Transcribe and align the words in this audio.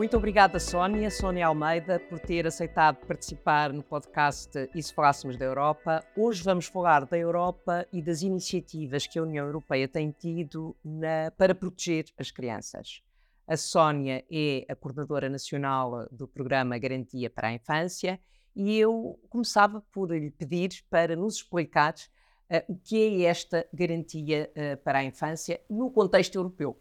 Muito 0.00 0.16
obrigada, 0.16 0.58
Sónia, 0.58 1.10
Sónia 1.10 1.46
Almeida, 1.46 2.00
por 2.00 2.18
ter 2.18 2.46
aceitado 2.46 3.04
participar 3.04 3.70
no 3.70 3.82
podcast 3.82 4.50
E 4.74 4.82
se 4.82 4.94
falássemos 4.94 5.36
da 5.36 5.44
Europa. 5.44 6.02
Hoje 6.16 6.42
vamos 6.42 6.64
falar 6.64 7.04
da 7.04 7.18
Europa 7.18 7.86
e 7.92 8.00
das 8.00 8.22
iniciativas 8.22 9.06
que 9.06 9.18
a 9.18 9.22
União 9.22 9.44
Europeia 9.44 9.86
tem 9.86 10.10
tido 10.10 10.74
na, 10.82 11.30
para 11.36 11.54
proteger 11.54 12.06
as 12.18 12.30
crianças. 12.30 13.02
A 13.46 13.58
Sónia 13.58 14.24
é 14.32 14.64
a 14.70 14.74
coordenadora 14.74 15.28
nacional 15.28 16.08
do 16.10 16.26
programa 16.26 16.78
Garantia 16.78 17.28
para 17.28 17.48
a 17.48 17.52
Infância 17.52 18.18
e 18.56 18.78
eu 18.78 19.20
começava 19.28 19.82
por 19.92 20.12
lhe 20.12 20.30
pedir 20.30 20.82
para 20.88 21.14
nos 21.14 21.34
explicar 21.34 21.92
uh, 21.92 22.72
o 22.72 22.78
que 22.78 22.96
é 22.96 23.28
esta 23.28 23.66
Garantia 23.70 24.50
uh, 24.56 24.82
para 24.82 25.00
a 25.00 25.04
Infância 25.04 25.60
no 25.68 25.90
contexto 25.90 26.36
europeu. 26.36 26.80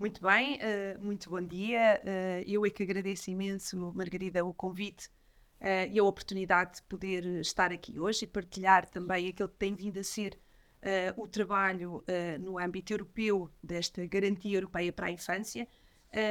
Muito 0.00 0.22
bem, 0.22 0.54
uh, 0.56 1.04
muito 1.04 1.28
bom 1.28 1.42
dia. 1.42 2.00
Uh, 2.02 2.42
eu 2.50 2.64
é 2.64 2.70
que 2.70 2.82
agradeço 2.82 3.30
imenso, 3.30 3.92
Margarida, 3.94 4.42
o 4.42 4.54
convite 4.54 5.08
uh, 5.60 5.92
e 5.92 5.98
a 5.98 6.02
oportunidade 6.02 6.76
de 6.76 6.82
poder 6.84 7.22
estar 7.42 7.70
aqui 7.70 8.00
hoje 8.00 8.24
e 8.24 8.26
partilhar 8.26 8.88
também 8.88 9.28
aquilo 9.28 9.50
que 9.50 9.58
tem 9.58 9.74
vindo 9.74 10.00
a 10.00 10.02
ser 10.02 10.40
o 11.18 11.28
trabalho 11.28 12.02
no 12.40 12.58
âmbito 12.58 12.94
europeu 12.94 13.50
desta 13.62 14.06
Garantia 14.06 14.56
Europeia 14.56 14.90
para 14.90 15.08
a 15.08 15.10
Infância. 15.10 15.68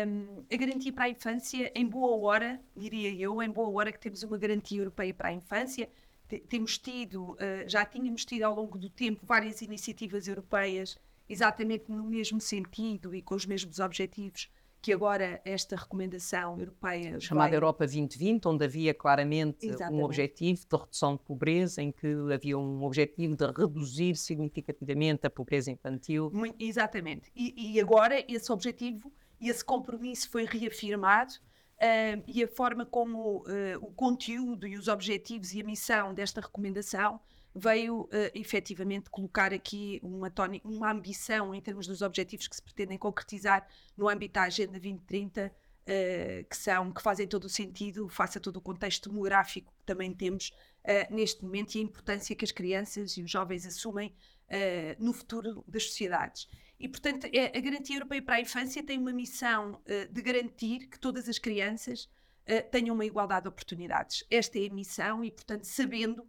Um, 0.07 0.43
a 0.51 0.57
Garantia 0.57 0.91
para 0.91 1.03
a 1.03 1.09
Infância, 1.09 1.71
em 1.75 1.85
boa 1.85 2.17
hora, 2.17 2.59
diria 2.75 3.13
eu, 3.13 3.43
em 3.43 3.51
boa 3.51 3.69
hora 3.69 3.91
que 3.91 3.99
temos 3.99 4.23
uma 4.23 4.39
Garantia 4.39 4.79
Europeia 4.79 5.13
para 5.13 5.29
a 5.29 5.33
Infância. 5.33 5.87
T 6.27 6.39
temos 6.39 6.79
tido, 6.79 7.37
já 7.67 7.85
tínhamos 7.85 8.25
tido 8.25 8.41
ao 8.41 8.55
longo 8.55 8.79
do 8.79 8.89
tempo 8.89 9.23
várias 9.23 9.61
iniciativas 9.61 10.27
europeias 10.27 10.97
exatamente 11.29 11.85
no 11.89 12.03
mesmo 12.03 12.41
sentido 12.41 13.13
e 13.13 13.21
com 13.21 13.35
os 13.35 13.45
mesmos 13.45 13.79
objetivos 13.79 14.49
que 14.81 14.93
agora 14.93 15.41
esta 15.43 15.75
recomendação 15.75 16.57
europeia. 16.57 17.19
Chamada 17.19 17.49
vai... 17.49 17.57
Europa 17.57 17.85
2020, 17.85 18.47
onde 18.47 18.63
havia 18.63 18.93
claramente 18.93 19.67
Exatamente. 19.67 20.01
um 20.01 20.05
objetivo 20.05 20.61
de 20.61 20.77
redução 20.77 21.15
de 21.15 21.23
pobreza, 21.23 21.81
em 21.81 21.91
que 21.91 22.07
havia 22.33 22.57
um 22.57 22.83
objetivo 22.83 23.35
de 23.35 23.45
reduzir 23.45 24.15
significativamente 24.15 25.27
a 25.27 25.29
pobreza 25.29 25.69
infantil. 25.69 26.31
Exatamente. 26.57 27.29
E, 27.35 27.73
e 27.73 27.79
agora 27.79 28.23
esse 28.27 28.51
objetivo 28.51 29.11
e 29.39 29.49
esse 29.49 29.63
compromisso 29.63 30.29
foi 30.29 30.45
reafirmado. 30.45 31.33
Uh, 31.81 32.21
e 32.27 32.43
a 32.43 32.47
forma 32.47 32.85
como 32.85 33.37
uh, 33.37 33.45
o 33.79 33.93
conteúdo 33.93 34.67
e 34.67 34.75
os 34.75 34.89
objetivos 34.89 35.53
e 35.53 35.61
a 35.61 35.63
missão 35.63 36.13
desta 36.13 36.41
recomendação 36.41 37.21
veio 37.53 38.01
uh, 38.01 38.09
efetivamente 38.33 39.09
colocar 39.09 39.53
aqui 39.53 39.99
uma, 40.03 40.31
uma 40.63 40.91
ambição 40.91 41.53
em 41.53 41.61
termos 41.61 41.87
dos 41.87 42.01
objetivos 42.01 42.47
que 42.47 42.55
se 42.55 42.61
pretendem 42.61 42.97
concretizar 42.97 43.67
no 43.97 44.07
âmbito 44.07 44.33
da 44.33 44.43
Agenda 44.43 44.73
2030, 44.73 45.47
uh, 45.47 45.69
eh, 45.85 46.45
que 46.47 46.55
são, 46.55 46.91
que 46.91 47.01
fazem 47.01 47.27
todo 47.27 47.45
o 47.45 47.49
sentido, 47.49 48.07
face 48.07 48.37
a 48.37 48.41
todo 48.41 48.57
o 48.57 48.61
contexto 48.61 49.09
demográfico 49.09 49.73
que 49.79 49.85
também 49.85 50.13
temos 50.13 50.49
uh, 50.49 51.13
neste 51.13 51.43
momento 51.43 51.75
e 51.75 51.79
a 51.79 51.83
importância 51.83 52.35
que 52.35 52.45
as 52.45 52.51
crianças 52.51 53.17
e 53.17 53.23
os 53.23 53.31
jovens 53.31 53.65
assumem 53.65 54.13
no 54.97 55.13
futuro 55.13 55.63
das 55.67 55.83
sociedades. 55.83 56.47
E, 56.79 56.89
portanto, 56.89 57.27
é, 57.31 57.55
a 57.55 57.61
Garantia 57.61 57.97
Europeia 57.97 58.19
para 58.19 58.37
a 58.37 58.41
Infância 58.41 58.81
tem 58.81 58.97
uma 58.97 59.13
missão 59.13 59.79
de 60.11 60.21
garantir 60.23 60.87
que 60.87 60.99
todas 60.99 61.29
as 61.29 61.37
crianças 61.37 62.09
tenham 62.71 62.95
uma 62.95 63.05
igualdade 63.05 63.43
de 63.43 63.49
oportunidades. 63.49 64.25
Esta 64.27 64.57
é 64.57 64.65
a 64.65 64.73
missão 64.73 65.23
e, 65.23 65.29
portanto, 65.29 65.65
sabendo 65.65 66.25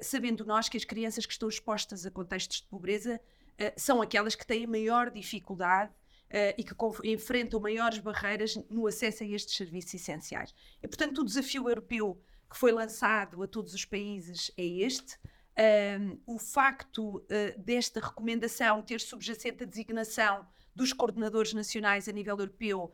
sabendo 0.00 0.44
nós 0.44 0.68
que 0.68 0.76
as 0.76 0.84
crianças 0.84 1.26
que 1.26 1.32
estão 1.32 1.48
expostas 1.48 2.06
a 2.06 2.10
contextos 2.10 2.60
de 2.60 2.66
pobreza 2.66 3.20
uh, 3.60 3.72
são 3.76 4.00
aquelas 4.00 4.34
que 4.34 4.46
têm 4.46 4.66
maior 4.66 5.10
dificuldade 5.10 5.92
uh, 5.92 6.54
e 6.56 6.64
que 6.64 6.74
enfrentam 7.08 7.60
maiores 7.60 7.98
barreiras 7.98 8.56
no 8.70 8.86
acesso 8.86 9.22
a 9.22 9.26
estes 9.26 9.56
serviços 9.56 9.94
essenciais. 9.94 10.54
E, 10.82 10.88
portanto, 10.88 11.20
o 11.20 11.24
desafio 11.24 11.68
europeu 11.68 12.20
que 12.50 12.58
foi 12.58 12.70
lançado 12.70 13.42
a 13.42 13.46
todos 13.46 13.72
os 13.72 13.84
países 13.84 14.52
é 14.58 14.64
este. 14.64 15.18
o 16.26 16.38
facto 16.38 17.26
desta 17.56 17.98
recomendação 17.98 18.82
ter 18.82 19.00
subjacente 19.00 19.64
a 19.64 19.66
designação 19.66 20.46
dos 20.74 20.92
coordenadores 20.92 21.54
nacionais 21.54 22.08
a 22.08 22.12
nível 22.12 22.36
europeu, 22.38 22.92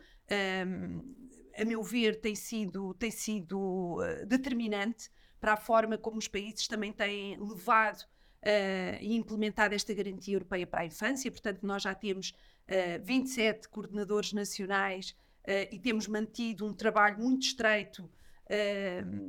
a 1.61 1.65
meu 1.65 1.83
ver, 1.83 2.21
tem 2.21 2.37
sido, 2.37 2.95
tem 2.95 3.11
sido 3.11 3.99
determinante 4.29 5.11
para 5.41 5.55
a 5.55 5.57
forma 5.57 5.97
como 5.97 6.19
os 6.19 6.29
países 6.29 6.67
também 6.67 6.93
têm 6.93 7.39
levado 7.39 8.03
uh, 8.03 8.99
e 9.01 9.15
implementado 9.15 9.75
esta 9.75 9.93
garantia 9.95 10.35
europeia 10.35 10.67
para 10.67 10.81
a 10.81 10.87
infância. 10.87 11.31
Portanto, 11.31 11.67
nós 11.67 11.83
já 11.83 11.95
temos 11.95 12.31
uh, 12.31 13.05
27 13.05 13.69
coordenadores 13.69 14.33
nacionais 14.33 15.11
uh, 15.45 15.73
e 15.73 15.79
temos 15.79 16.07
mantido 16.07 16.67
um 16.67 16.73
trabalho 16.73 17.19
muito 17.19 17.43
estreito 17.43 18.11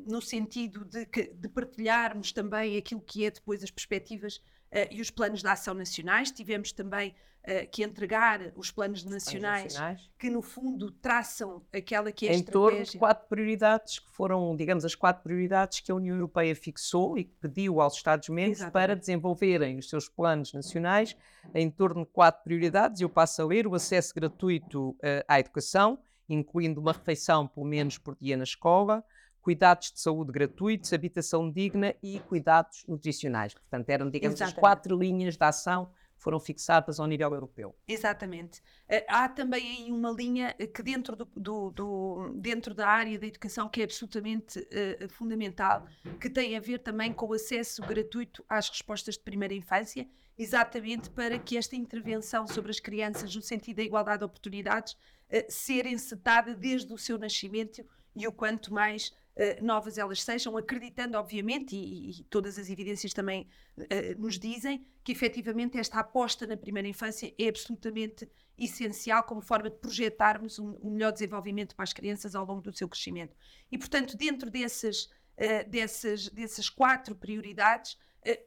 no 0.06 0.22
sentido 0.22 0.86
de, 0.86 1.06
que, 1.06 1.24
de, 1.34 1.50
partilharmos 1.50 2.32
também 2.32 2.78
aquilo 2.78 3.02
que 3.02 3.26
é 3.26 3.32
depois 3.32 3.64
as 3.64 3.70
perspectivas 3.72 4.38
uh, 4.38 4.88
e 4.90 5.02
os 5.02 5.10
planos 5.10 5.42
de 5.42 5.48
ação 5.48 5.74
nacionais. 5.74 6.32
Tivemos 6.32 6.72
também 6.72 7.14
uh, 7.44 7.70
que 7.70 7.84
entregar 7.84 8.54
os 8.56 8.72
planos 8.72 9.04
nacionais, 9.04 9.74
nacionais, 9.74 10.10
que 10.18 10.30
no 10.30 10.42
fundo 10.42 10.90
traçam 10.90 11.62
aquela 11.74 12.12
que 12.12 12.28
é 12.28 12.32
a 12.32 12.34
em 12.34 12.40
estratégia. 12.40 12.60
Em 12.60 12.72
torno 12.72 12.86
de 12.86 12.98
quatro 12.98 13.28
prioridades 13.28 14.00
que 14.00 14.10
foram, 14.10 14.56
digamos, 14.56 14.86
as 14.86 14.96
quatro 14.96 15.24
prioridades 15.24 15.82
que 15.82 15.92
a 15.92 15.96
União 15.96 16.16
Europeia 16.16 16.56
fixou 16.56 17.18
e 17.18 17.26
que 17.26 17.36
pediu 17.42 17.82
aos 17.82 17.96
Estados-membros 17.96 18.64
para 18.72 18.96
desenvolverem 18.96 19.78
os 19.78 19.90
seus 19.90 20.08
planos 20.08 20.54
nacionais 20.54 21.16
em 21.54 21.70
torno 21.70 22.06
de 22.06 22.12
quatro 22.12 22.44
prioridades. 22.44 23.02
Eu 23.02 23.10
passo 23.10 23.42
a 23.42 23.46
ler 23.46 23.68
o 23.68 23.76
acesso 23.76 24.14
gratuito 24.14 24.92
uh, 24.92 24.98
à 25.28 25.40
educação, 25.40 26.00
incluindo 26.30 26.80
uma 26.80 26.92
refeição 26.92 27.48
pelo 27.48 27.66
menos 27.66 27.98
por 27.98 28.16
dia 28.20 28.38
na 28.38 28.44
escola, 28.44 29.04
cuidados 29.42 29.92
de 29.92 30.00
saúde 30.00 30.32
gratuitos, 30.32 30.94
habitação 30.94 31.50
digna 31.50 31.96
e 32.04 32.20
cuidados 32.20 32.84
nutricionais. 32.88 33.54
Portanto, 33.54 33.90
eram, 33.90 34.10
digamos, 34.10 34.36
Exatamente. 34.36 34.56
as 34.56 34.60
quatro 34.60 34.98
linhas 34.98 35.38
de 35.38 35.44
ação 35.44 35.90
foram 36.20 36.40
fixadas 36.40 37.00
ao 37.00 37.08
nível 37.08 37.34
europeu. 37.34 37.76
Exatamente. 37.88 38.60
Uh, 38.60 39.04
há 39.08 39.28
também 39.30 39.78
aí 39.78 39.92
uma 39.92 40.12
linha 40.12 40.54
que 40.54 40.84
dentro, 40.84 41.16
do, 41.16 41.26
do, 41.36 41.72
do, 41.72 42.34
dentro 42.36 42.74
da 42.74 42.88
área 42.88 43.18
da 43.18 43.26
educação 43.26 43.70
que 43.70 43.82
é 43.82 43.86
absolutamente 43.86 44.60
uh, 44.60 45.10
fundamental, 45.10 45.88
que 46.20 46.30
tem 46.30 46.56
a 46.56 46.60
ver 46.60 46.80
também 46.80 47.14
com 47.14 47.28
o 47.28 47.34
acesso 47.34 47.82
gratuito 47.82 48.44
às 48.48 48.70
respostas 48.70 49.16
de 49.16 49.24
primeira 49.24 49.54
infância, 49.54 50.08
exatamente 50.38 51.10
para 51.10 51.40
que 51.40 51.58
esta 51.58 51.76
intervenção 51.76 52.46
sobre 52.48 52.70
as 52.70 52.80
crianças 52.80 53.34
no 53.36 53.42
sentido 53.42 53.78
da 53.78 53.84
igualdade 53.84 54.20
de 54.20 54.26
oportunidades 54.26 54.94
uh, 54.94 55.46
ser 55.48 55.86
encetada 55.86 56.54
desde 56.54 56.94
o 56.94 56.98
seu 56.98 57.18
nascimento 57.18 57.84
e 58.16 58.28
o 58.28 58.32
quanto 58.32 58.74
mais 58.74 59.14
uh, 59.40 59.66
novas 59.66 59.98
elas 59.98 60.22
sejam, 60.22 60.58
acreditando, 60.58 61.18
obviamente, 61.18 61.76
e, 61.76 62.10
e 62.10 62.24
todas 62.26 62.60
as 62.60 62.70
evidências 62.70 63.14
também 63.14 63.48
uh, 63.78 63.86
nos 64.20 64.38
dizem, 64.38 64.86
que 65.04 65.12
efetivamente 65.12 65.78
esta 65.78 66.00
aposta 66.00 66.46
na 66.46 66.58
primeira 66.58 66.88
infância 66.88 67.34
é 67.40 67.48
absolutamente 67.48 68.30
essencial 68.58 69.24
como 69.24 69.42
forma 69.42 69.70
de 69.70 69.78
projetarmos 69.78 70.60
um, 70.60 70.78
um 70.84 70.92
melhor 70.92 71.12
desenvolvimento 71.12 71.76
para 71.76 71.84
as 71.84 71.94
crianças 71.94 72.36
ao 72.36 72.46
longo 72.46 72.62
do 72.62 72.76
seu 72.76 72.90
crescimento. 72.90 73.36
E, 73.72 73.78
portanto, 73.78 74.18
dentro 74.18 74.50
dessas, 74.52 75.06
uh, 75.06 75.70
dessas, 75.70 76.28
dessas 76.30 76.70
quatro 76.70 77.16
prioridades, 77.16 77.98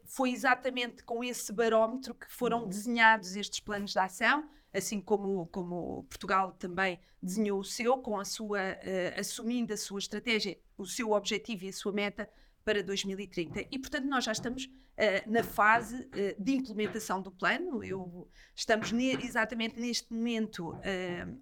foi 0.05 0.31
exatamente 0.31 1.03
com 1.03 1.25
esse 1.25 1.51
barómetro 1.51 2.15
que 2.15 2.31
foram 2.31 2.65
uhum. 2.65 2.69
desenhados 2.69 3.35
estes 3.37 3.59
planos 3.59 3.93
de 3.93 3.99
ação 3.99 4.47
assim 4.73 5.01
como, 5.01 5.47
como 5.47 6.05
Portugal 6.05 6.53
também 6.53 6.99
desenhou 7.23 7.61
o 7.61 7.65
seu, 7.65 7.99
com 7.99 8.19
a 8.19 8.25
sua, 8.25 8.59
uh, 8.59 9.21
assumindo 9.21 9.73
a 9.73 9.77
sua 9.77 9.99
estratégia, 9.99 10.59
o 10.77 10.87
seu 10.87 11.13
objetivo 11.13 11.65
e 11.65 11.69
a 11.69 11.73
sua 11.73 11.93
meta 11.93 12.29
para 12.65 12.83
2030. 12.83 13.67
E, 13.71 13.79
portanto, 13.79 14.07
nós 14.07 14.25
já 14.25 14.33
estamos 14.33 14.65
uh, 14.65 15.31
na 15.31 15.43
fase 15.43 15.97
uh, 16.07 16.43
de 16.43 16.53
implementação 16.53 17.21
do 17.21 17.31
plano. 17.31 17.85
Eu, 17.85 18.29
estamos 18.55 18.93
ne 18.93 19.13
exatamente 19.25 19.79
neste 19.79 20.13
momento 20.13 20.75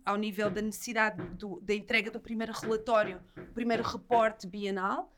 ao 0.04 0.16
nível 0.16 0.50
da 0.50 0.60
necessidade 0.60 1.22
do, 1.36 1.60
da 1.60 1.74
entrega 1.74 2.10
do 2.10 2.20
primeiro 2.20 2.52
relatório, 2.52 3.22
o 3.36 3.54
primeiro 3.54 3.82
reporte 3.82 4.46
bienal, 4.46 5.14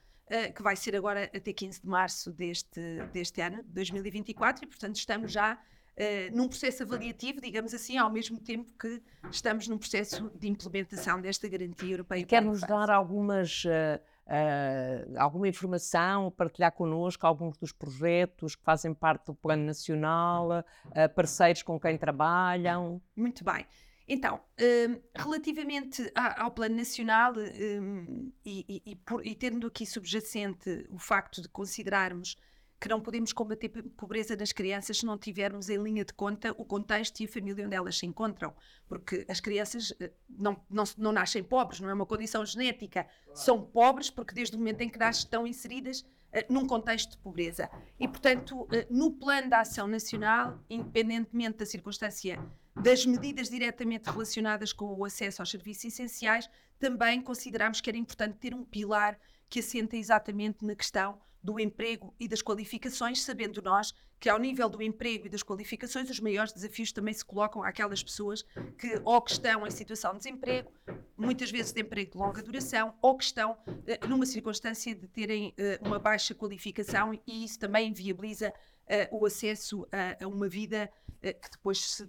que 0.54 0.62
vai 0.62 0.74
ser 0.74 0.96
agora 0.96 1.24
até 1.24 1.52
15 1.52 1.82
de 1.82 1.86
março 1.86 2.32
deste, 2.32 2.80
deste 3.12 3.42
ano, 3.42 3.62
2024, 3.64 4.64
e, 4.64 4.66
portanto, 4.66 4.96
estamos 4.96 5.30
já 5.30 5.58
Uh, 5.94 6.34
num 6.34 6.48
processo 6.48 6.82
avaliativo, 6.82 7.40
digamos 7.40 7.74
assim, 7.74 7.98
ao 7.98 8.10
mesmo 8.10 8.38
tempo 8.40 8.72
que 8.78 9.02
estamos 9.30 9.68
num 9.68 9.76
processo 9.76 10.30
de 10.34 10.48
implementação 10.48 11.20
desta 11.20 11.46
garantia 11.46 11.90
europeia. 11.90 12.24
Quer-nos 12.24 12.62
dar 12.62 12.90
algumas 12.90 13.64
uh, 13.64 14.00
uh, 14.26 15.18
alguma 15.18 15.48
informação, 15.48 16.30
partilhar 16.30 16.72
connosco 16.72 17.26
alguns 17.26 17.56
dos 17.58 17.72
projetos 17.72 18.56
que 18.56 18.64
fazem 18.64 18.94
parte 18.94 19.26
do 19.26 19.34
Plano 19.34 19.64
Nacional, 19.64 20.48
uh, 20.50 21.14
parceiros 21.14 21.62
com 21.62 21.78
quem 21.78 21.96
trabalham? 21.98 23.00
Muito 23.14 23.44
bem. 23.44 23.66
Então, 24.08 24.40
um, 24.60 25.00
relativamente 25.14 26.10
a, 26.14 26.42
ao 26.42 26.50
Plano 26.50 26.76
Nacional, 26.76 27.34
um, 27.36 28.32
e, 28.44 28.64
e, 28.68 28.92
e, 28.92 28.96
por, 28.96 29.24
e 29.24 29.34
tendo 29.34 29.66
aqui 29.66 29.86
subjacente 29.86 30.86
o 30.90 30.98
facto 30.98 31.40
de 31.40 31.48
considerarmos 31.48 32.36
que 32.82 32.88
não 32.88 33.00
podemos 33.00 33.32
combater 33.32 33.68
pobreza 33.96 34.34
nas 34.34 34.50
crianças 34.50 34.98
se 34.98 35.06
não 35.06 35.16
tivermos 35.16 35.68
em 35.68 35.80
linha 35.80 36.04
de 36.04 36.12
conta 36.12 36.50
o 36.58 36.64
contexto 36.64 37.20
e 37.20 37.26
a 37.26 37.28
família 37.28 37.64
onde 37.64 37.76
elas 37.76 37.96
se 37.96 38.04
encontram. 38.04 38.52
Porque 38.88 39.24
as 39.28 39.38
crianças 39.38 39.94
eh, 40.00 40.10
não, 40.28 40.60
não, 40.68 40.82
não 40.98 41.12
nascem 41.12 41.44
pobres, 41.44 41.78
não 41.78 41.88
é 41.88 41.94
uma 41.94 42.04
condição 42.04 42.44
genética. 42.44 43.06
São 43.32 43.62
pobres 43.62 44.10
porque 44.10 44.34
desde 44.34 44.56
o 44.56 44.58
momento 44.58 44.80
em 44.80 44.88
que 44.88 44.98
nascem 44.98 45.22
estão 45.22 45.46
inseridas 45.46 46.00
uh, 46.00 46.52
num 46.52 46.66
contexto 46.66 47.12
de 47.12 47.18
pobreza. 47.18 47.70
E, 48.00 48.08
portanto, 48.08 48.62
uh, 48.62 48.68
no 48.90 49.12
plano 49.12 49.48
da 49.48 49.60
ação 49.60 49.86
nacional, 49.86 50.58
independentemente 50.68 51.58
da 51.58 51.66
circunstância 51.66 52.44
das 52.74 53.06
medidas 53.06 53.48
diretamente 53.48 54.10
relacionadas 54.10 54.72
com 54.72 54.86
o 54.86 55.04
acesso 55.04 55.40
aos 55.40 55.52
serviços 55.52 55.84
essenciais, 55.84 56.50
também 56.80 57.22
consideramos 57.22 57.80
que 57.80 57.88
era 57.88 57.96
importante 57.96 58.38
ter 58.38 58.52
um 58.52 58.64
pilar 58.64 59.16
que 59.48 59.60
assenta 59.60 59.96
exatamente 59.96 60.64
na 60.64 60.74
questão 60.74 61.20
do 61.42 61.58
emprego 61.58 62.14
e 62.20 62.28
das 62.28 62.40
qualificações, 62.40 63.22
sabendo 63.22 63.60
nós 63.60 63.92
que 64.20 64.28
ao 64.28 64.38
nível 64.38 64.68
do 64.68 64.80
emprego 64.80 65.26
e 65.26 65.28
das 65.28 65.42
qualificações 65.42 66.08
os 66.08 66.20
maiores 66.20 66.52
desafios 66.52 66.92
também 66.92 67.12
se 67.12 67.24
colocam 67.24 67.62
àquelas 67.64 68.02
pessoas 68.02 68.44
que 68.78 69.00
ou 69.04 69.20
que 69.20 69.32
estão 69.32 69.66
em 69.66 69.70
situação 69.70 70.12
de 70.12 70.18
desemprego, 70.18 70.70
muitas 71.16 71.50
vezes 71.50 71.72
de 71.72 71.80
emprego 71.80 72.12
de 72.12 72.18
longa 72.18 72.42
duração, 72.42 72.94
ou 73.02 73.16
que 73.16 73.24
estão 73.24 73.52
uh, 73.52 74.08
numa 74.08 74.24
circunstância 74.24 74.94
de 74.94 75.08
terem 75.08 75.48
uh, 75.48 75.86
uma 75.86 75.98
baixa 75.98 76.34
qualificação 76.34 77.12
e 77.26 77.44
isso 77.44 77.58
também 77.58 77.92
viabiliza 77.92 78.50
uh, 78.50 79.18
o 79.18 79.26
acesso 79.26 79.86
a, 79.90 80.24
a 80.24 80.28
uma 80.28 80.48
vida 80.48 80.90
que 81.20 81.50
depois 81.52 81.78
se 81.78 82.08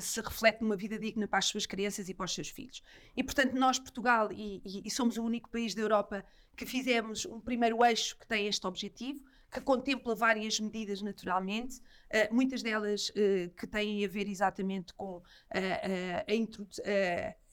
se 0.00 0.20
reflete 0.20 0.62
numa 0.62 0.76
vida 0.76 0.98
digna 0.98 1.28
para 1.28 1.38
as 1.38 1.46
suas 1.46 1.66
crianças 1.66 2.08
e 2.08 2.14
para 2.14 2.24
os 2.24 2.34
seus 2.34 2.48
filhos. 2.48 2.82
E, 3.16 3.22
portanto, 3.22 3.54
nós, 3.54 3.78
Portugal, 3.78 4.30
e, 4.32 4.62
e, 4.84 4.90
somos 4.90 5.16
o 5.16 5.24
único 5.24 5.50
país 5.50 5.74
da 5.74 5.82
Europa 5.82 6.24
que 6.56 6.64
fizemos 6.64 7.26
um 7.26 7.40
primeiro 7.40 7.84
eixo 7.84 8.16
que 8.18 8.26
tem 8.26 8.46
este 8.46 8.66
objetivo, 8.66 9.22
que 9.50 9.60
contempla 9.60 10.14
várias 10.14 10.58
medidas 10.58 11.00
naturalmente, 11.02 11.78
uh, 11.78 12.34
muitas 12.34 12.62
delas 12.62 13.10
uh, 13.10 13.50
que 13.56 13.66
têm 13.66 14.04
a 14.04 14.08
ver 14.08 14.28
exatamente 14.28 14.92
com 14.94 15.18
uh, 15.18 15.22
a, 15.52 16.28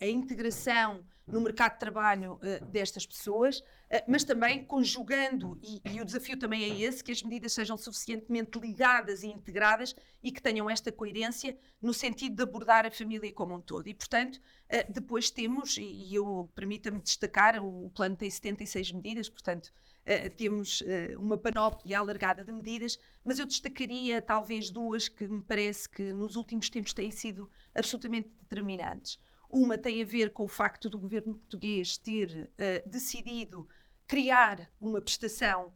a, 0.02 0.08
integração 0.08 1.06
no 1.26 1.42
mercado 1.42 1.74
de 1.74 1.80
trabalho 1.80 2.40
destas 2.72 3.06
pessoas, 3.06 3.64
mas 4.08 4.24
também 4.24 4.66
conjugando, 4.66 5.58
e, 5.62 5.82
e, 5.86 6.02
o 6.02 6.06
desafio 6.06 6.38
também 6.38 6.64
é 6.64 6.82
esse, 6.82 7.04
que 7.04 7.12
as 7.12 7.24
medidas 7.24 7.54
sejam 7.54 7.78
suficientemente 7.78 8.60
ligadas 8.60 9.24
e 9.24 9.28
integradas 9.28 9.96
e 10.22 10.32
que 10.32 10.42
tenham 10.42 10.70
esta 10.70 10.92
coerência 10.92 11.58
no 11.82 11.94
sentido 11.94 12.36
de 12.36 12.44
abordar 12.44 12.86
a 12.86 12.92
família 12.92 13.32
como 13.34 13.56
um 13.56 13.62
todo. 13.62 13.88
E, 13.88 13.94
portanto, 13.94 14.42
depois 14.90 15.30
temos, 15.30 15.78
e, 15.78 16.14
eu 16.14 16.52
permita-me 16.56 17.00
destacar, 17.00 17.64
o 17.64 17.90
plano 17.92 18.16
tem 18.16 18.30
76 18.30 18.92
medidas, 18.92 19.30
portanto, 19.30 19.72
Uh, 20.04 20.30
temos 20.36 20.82
uh, 20.82 21.18
uma 21.18 21.38
panóplia 21.38 21.98
alargada 21.98 22.44
de 22.44 22.52
medidas, 22.52 23.00
mas 23.24 23.40
eu 23.40 23.46
destacaria 23.46 24.22
talvez 24.22 24.70
duas 24.70 25.08
que 25.08 25.26
me 25.26 25.42
parece 25.42 25.88
que 25.88 26.12
nos 26.12 26.36
últimos 26.36 26.70
tempos 26.70 26.94
têm 26.94 27.10
sido 27.10 27.50
absolutamente 27.74 28.30
determinantes. 28.42 29.18
Uma 29.54 29.78
tem 29.78 30.02
a 30.02 30.06
ver 30.06 30.32
com 30.32 30.46
o 30.46 30.48
facto 30.48 30.90
do 30.90 30.98
governo 30.98 31.36
português 31.36 31.96
ter 31.96 32.50
uh, 32.54 32.90
decidido 32.90 33.68
criar 34.08 34.68
uma 34.82 35.00
prestação, 35.00 35.74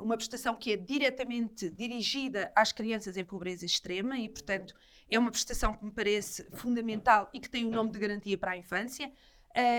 uma 0.00 0.16
prestação 0.16 0.54
que 0.54 0.72
é 0.72 0.76
diretamente 0.76 1.68
dirigida 1.68 2.50
às 2.56 2.72
crianças 2.72 3.16
em 3.16 3.24
pobreza 3.24 3.66
extrema 3.66 4.18
e, 4.18 4.28
portanto, 4.28 4.74
é 5.10 5.18
uma 5.18 5.30
prestação 5.30 5.74
que 5.74 5.84
me 5.84 5.90
parece 5.90 6.46
fundamental 6.52 7.28
e 7.34 7.40
que 7.40 7.50
tem 7.50 7.66
o 7.66 7.70
nome 7.70 7.90
de 7.90 7.98
garantia 7.98 8.38
para 8.38 8.52
a 8.52 8.56
infância. 8.56 9.12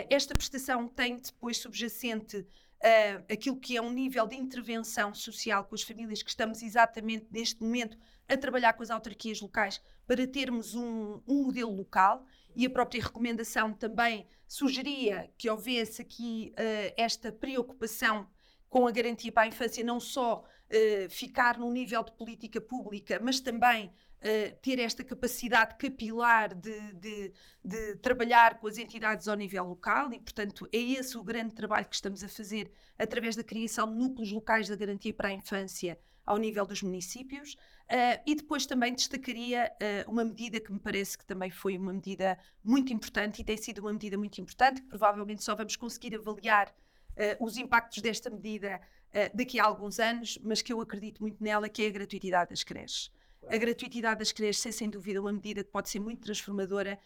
esta 0.09 0.35
prestação 0.35 0.87
tem 0.87 1.17
depois 1.17 1.57
subjacente 1.57 2.45
uh, 2.79 3.23
aquilo 3.31 3.57
que 3.57 3.77
é 3.77 3.81
um 3.81 3.91
nível 3.91 4.25
de 4.27 4.35
intervenção 4.35 5.13
social 5.13 5.65
com 5.65 5.75
as 5.75 5.81
famílias 5.81 6.23
que 6.23 6.29
estamos 6.29 6.61
exatamente 6.61 7.27
neste 7.31 7.61
momento 7.61 7.97
a 8.27 8.37
trabalhar 8.37 8.73
com 8.73 8.83
as 8.83 8.89
autarquias 8.89 9.41
locais 9.41 9.81
para 10.07 10.25
termos 10.27 10.75
um, 10.75 11.21
um 11.27 11.43
modelo 11.45 11.75
local 11.75 12.25
e 12.55 12.65
a 12.65 12.69
própria 12.69 13.03
recomendação 13.03 13.73
também 13.73 14.27
sugeria 14.47 15.31
que 15.37 15.49
houvesse 15.49 16.01
aqui 16.01 16.53
uh, 16.53 16.93
esta 16.97 17.31
preocupação 17.31 18.27
com 18.69 18.87
a 18.87 18.91
garantia 18.91 19.31
para 19.31 19.43
a 19.43 19.47
infância, 19.47 19.83
não 19.83 19.99
só 19.99 20.43
uh, 20.43 21.09
ficar 21.09 21.57
num 21.57 21.71
nível 21.71 22.03
de 22.03 22.11
política 22.13 22.61
pública, 22.61 23.19
mas 23.21 23.39
também 23.39 23.87
uh, 23.87 24.55
ter 24.61 24.79
esta 24.79 25.03
capacidade 25.03 25.75
capilar 25.75 26.53
de, 26.53 26.93
de, 26.93 27.33
de, 27.63 27.95
trabalhar 27.97 28.59
com 28.59 28.67
as 28.67 28.77
entidades 28.77 29.27
ao 29.27 29.35
nível 29.35 29.65
local 29.65 30.11
e, 30.13 30.19
portanto, 30.19 30.67
é 30.71 30.77
esse 30.77 31.17
o 31.17 31.23
grande 31.23 31.53
trabalho 31.53 31.87
que 31.87 31.95
estamos 31.95 32.23
a 32.23 32.29
fazer 32.29 32.71
através 32.97 33.35
da 33.35 33.43
criação 33.43 33.91
de 33.91 33.97
núcleos 33.97 34.31
locais 34.31 34.67
da 34.67 34.75
garantia 34.75 35.13
para 35.13 35.29
a 35.29 35.33
infância 35.33 35.99
ao 36.25 36.37
nível 36.37 36.65
dos 36.65 36.83
municípios. 36.83 37.55
Uh, 37.91 38.21
e 38.23 38.35
depois 38.35 38.67
também 38.67 38.93
destacaria 38.93 39.71
uh, 39.81 40.11
uma 40.11 40.23
medida 40.23 40.59
que 40.59 40.71
me 40.71 40.79
parece 40.79 41.17
que 41.17 41.25
também 41.25 41.49
foi 41.49 41.75
uma 41.75 41.91
medida 41.91 42.37
muito 42.63 42.93
importante 42.93 43.41
e 43.41 43.43
tem 43.43 43.57
sido 43.57 43.79
uma 43.79 43.91
medida 43.91 44.15
muito 44.15 44.39
importante, 44.39 44.79
que 44.79 44.87
provavelmente 44.87 45.43
só 45.43 45.55
vamos 45.55 45.75
conseguir 45.75 46.15
avaliar 46.15 46.69
uh, 46.69 47.43
os 47.43 47.57
impactos 47.57 47.99
desta 48.01 48.29
medida 48.29 48.79
daqui 49.33 49.59
a 49.59 49.65
alguns 49.65 49.99
anos, 49.99 50.37
mas 50.43 50.61
que 50.61 50.71
eu 50.71 50.79
acredito 50.79 51.19
muito 51.19 51.43
nela, 51.43 51.67
que 51.67 51.83
é 51.83 51.87
a 51.87 51.89
gratuitidade 51.89 52.51
das 52.51 52.63
creches. 52.63 53.11
A 53.47 53.57
gratuitidade 53.57 54.19
das 54.19 54.31
creches 54.31 54.63
é, 54.67 54.71
sem 54.71 54.87
dúvida, 54.87 55.19
uma 55.19 55.33
medida 55.33 55.63
que 55.63 55.71
pode 55.71 55.89
ser 55.89 55.99
muito 55.99 56.21
transformadora 56.21 56.99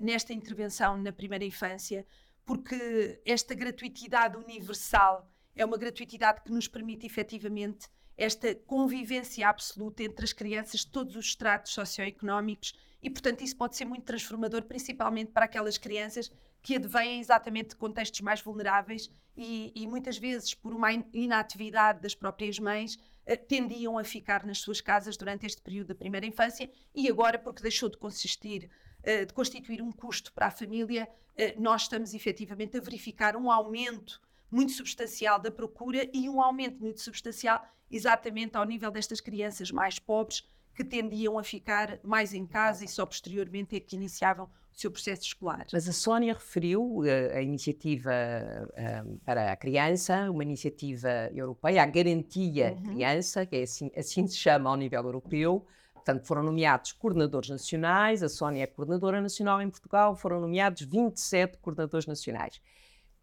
nesta 0.00 0.32
intervenção 0.32 0.96
na 0.96 1.12
primeira 1.12 1.44
infância, 1.44 2.04
porque 2.44 3.22
esta 3.24 3.54
gratuitidade 3.54 4.36
universal 4.36 5.32
é 5.54 5.64
uma 5.64 5.76
gratuitidade 5.76 6.42
que 6.42 6.52
nos 6.52 6.68
permite 6.68 7.06
efetivamente 7.06 7.88
esta 8.16 8.54
convivência 8.54 9.48
absoluta 9.48 10.02
entre 10.02 10.24
as 10.24 10.32
crianças 10.32 10.80
de 10.80 10.88
todos 10.88 11.16
os 11.16 11.26
estratos 11.26 11.72
socioeconómicos 11.72 12.72
e, 13.02 13.10
portanto, 13.10 13.42
isso 13.42 13.56
pode 13.56 13.76
ser 13.76 13.84
muito 13.84 14.04
transformador, 14.04 14.62
principalmente 14.62 15.32
para 15.32 15.44
aquelas 15.44 15.76
crianças 15.76 16.30
que 16.62 16.76
advêm 16.76 17.20
exatamente 17.20 17.70
de 17.70 17.76
contextos 17.76 18.20
mais 18.22 18.40
vulneráveis 18.40 19.10
e, 19.36 19.72
e 19.74 19.86
muitas 19.86 20.16
vezes 20.16 20.54
por 20.54 20.72
uma 20.72 20.90
inatividade 21.12 22.00
das 22.00 22.14
próprias 22.14 22.58
mães 22.58 22.96
eh, 23.26 23.36
tendiam 23.36 23.98
a 23.98 24.04
ficar 24.04 24.46
nas 24.46 24.58
suas 24.58 24.80
casas 24.80 25.16
durante 25.16 25.44
este 25.44 25.60
período 25.60 25.88
da 25.88 25.94
primeira 25.94 26.24
infância 26.24 26.70
e 26.94 27.08
agora, 27.08 27.38
porque 27.38 27.62
deixou 27.62 27.90
de 27.90 27.98
consistir, 27.98 28.70
eh, 29.02 29.26
de 29.26 29.34
constituir 29.34 29.82
um 29.82 29.92
custo 29.92 30.32
para 30.32 30.46
a 30.46 30.50
família, 30.50 31.06
eh, 31.36 31.54
nós 31.58 31.82
estamos 31.82 32.14
efetivamente 32.14 32.78
a 32.78 32.80
verificar 32.80 33.36
um 33.36 33.50
aumento 33.50 34.20
muito 34.50 34.72
substancial 34.72 35.38
da 35.38 35.50
procura 35.50 36.08
e 36.12 36.28
um 36.28 36.40
aumento 36.40 36.80
muito 36.80 37.00
substancial 37.00 37.64
exatamente 37.90 38.56
ao 38.56 38.64
nível 38.64 38.90
destas 38.90 39.20
crianças 39.20 39.70
mais 39.70 39.98
pobres 39.98 40.42
que 40.74 40.84
tendiam 40.84 41.38
a 41.38 41.44
ficar 41.44 42.00
mais 42.02 42.34
em 42.34 42.46
casa 42.46 42.84
e 42.84 42.88
só 42.88 43.06
posteriormente 43.06 43.76
é 43.76 43.80
que 43.80 43.94
iniciavam 43.94 44.46
o 44.46 44.76
seu 44.76 44.90
processo 44.90 45.22
escolar. 45.22 45.66
Mas 45.72 45.88
a 45.88 45.92
Sónia 45.92 46.34
referiu 46.34 46.82
uh, 46.98 47.04
a 47.32 47.40
iniciativa 47.40 48.10
uh, 48.10 49.18
para 49.24 49.52
a 49.52 49.56
criança, 49.56 50.28
uma 50.30 50.42
iniciativa 50.42 51.30
europeia, 51.32 51.82
a 51.82 51.86
Garantia 51.86 52.72
uhum. 52.72 52.94
Criança, 52.94 53.46
que 53.46 53.56
é 53.56 53.62
assim, 53.62 53.90
assim 53.96 54.26
se 54.26 54.36
chama 54.36 54.68
ao 54.68 54.76
nível 54.76 55.02
europeu. 55.04 55.64
Portanto, 55.94 56.26
foram 56.26 56.42
nomeados 56.42 56.92
coordenadores 56.92 57.48
nacionais, 57.48 58.22
a 58.22 58.28
Sónia 58.28 58.64
é 58.64 58.66
coordenadora 58.66 59.22
nacional 59.22 59.62
em 59.62 59.70
Portugal, 59.70 60.14
foram 60.16 60.40
nomeados 60.40 60.82
27 60.82 61.56
coordenadores 61.58 62.06
nacionais. 62.06 62.60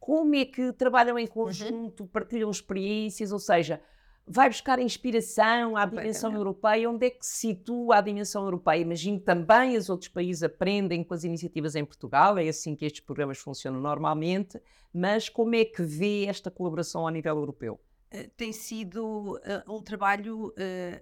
Como 0.02 0.34
é 0.34 0.46
que 0.46 0.74
trabalham 0.74 1.18
em 1.20 1.26
uhum. 1.26 1.32
conjunto, 1.32 2.02
uhum. 2.02 2.08
partilham 2.08 2.50
experiências, 2.50 3.32
ou 3.32 3.38
seja, 3.38 3.80
vai 4.26 4.50
buscar 4.50 4.80
inspiração 4.80 5.78
à 5.78 5.86
dimensão 5.86 6.34
europeia. 6.34 6.90
Onde 6.90 7.06
é 7.06 7.10
que 7.12 7.24
se 7.24 7.50
situa 7.50 7.98
a 7.98 8.02
dimensão 8.02 8.44
europeia? 8.44 8.82
Imagino 8.82 9.20
que 9.20 9.26
também 9.26 9.78
os 9.78 9.90
outros 9.90 10.10
países 10.10 10.42
aprendem 10.42 11.04
com 11.04 11.14
as 11.14 11.24
iniciativas 11.24 11.76
em 11.76 11.86
Portugal, 11.86 12.40
é 12.40 12.48
assim 12.48 12.76
que 12.76 12.84
estes 12.84 13.02
programas 13.02 13.38
funcionam 13.38 13.80
normalmente, 13.80 14.60
mas 14.92 15.30
como 15.30 15.54
é 15.54 15.64
que 15.64 15.84
vê 15.84 16.26
esta 16.26 16.50
colaboração 16.50 17.08
a 17.08 17.12
nível 17.12 17.36
europeu? 17.38 17.80
Uh, 18.14 18.28
tem 18.36 18.52
sido 18.52 19.38
uh, 19.38 19.74
um 19.74 19.82
trabalho 19.84 20.48
uh, 20.48 20.54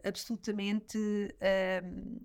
absolutamente 0.08 1.00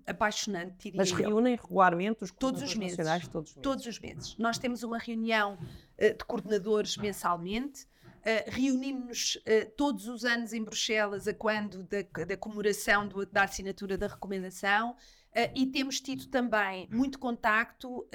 apaixonante. 0.05 0.91
Mas 0.93 1.11
reúnem 1.11 1.55
regularmente 1.55 2.23
os 2.23 2.31
todos 2.31 2.61
os 2.61 2.75
meses, 2.75 2.97
todos 3.29 3.49
os 3.49 3.55
meses? 3.55 3.63
Todos 3.63 3.85
os 3.87 3.99
meses. 3.99 4.37
Nós 4.37 4.59
temos 4.59 4.83
uma 4.83 4.99
reunião 4.99 5.57
de 5.97 6.25
coordenadores 6.25 6.97
mensalmente 6.97 7.87
Uh, 8.25 8.49
Reunimos-nos 8.49 9.35
uh, 9.35 9.71
todos 9.77 10.07
os 10.07 10.25
anos 10.25 10.51
em 10.51 10.63
Bruxelas, 10.63 11.27
a 11.27 11.33
quando 11.33 11.83
da, 11.83 12.01
da 12.25 12.35
comemoração 12.35 13.07
do, 13.07 13.23
da 13.23 13.43
assinatura 13.43 13.99
da 13.99 14.07
recomendação, 14.07 14.93
uh, 14.93 15.51
e 15.53 15.67
temos 15.67 16.01
tido 16.01 16.25
também 16.29 16.89
muito 16.91 17.19
contacto 17.19 18.07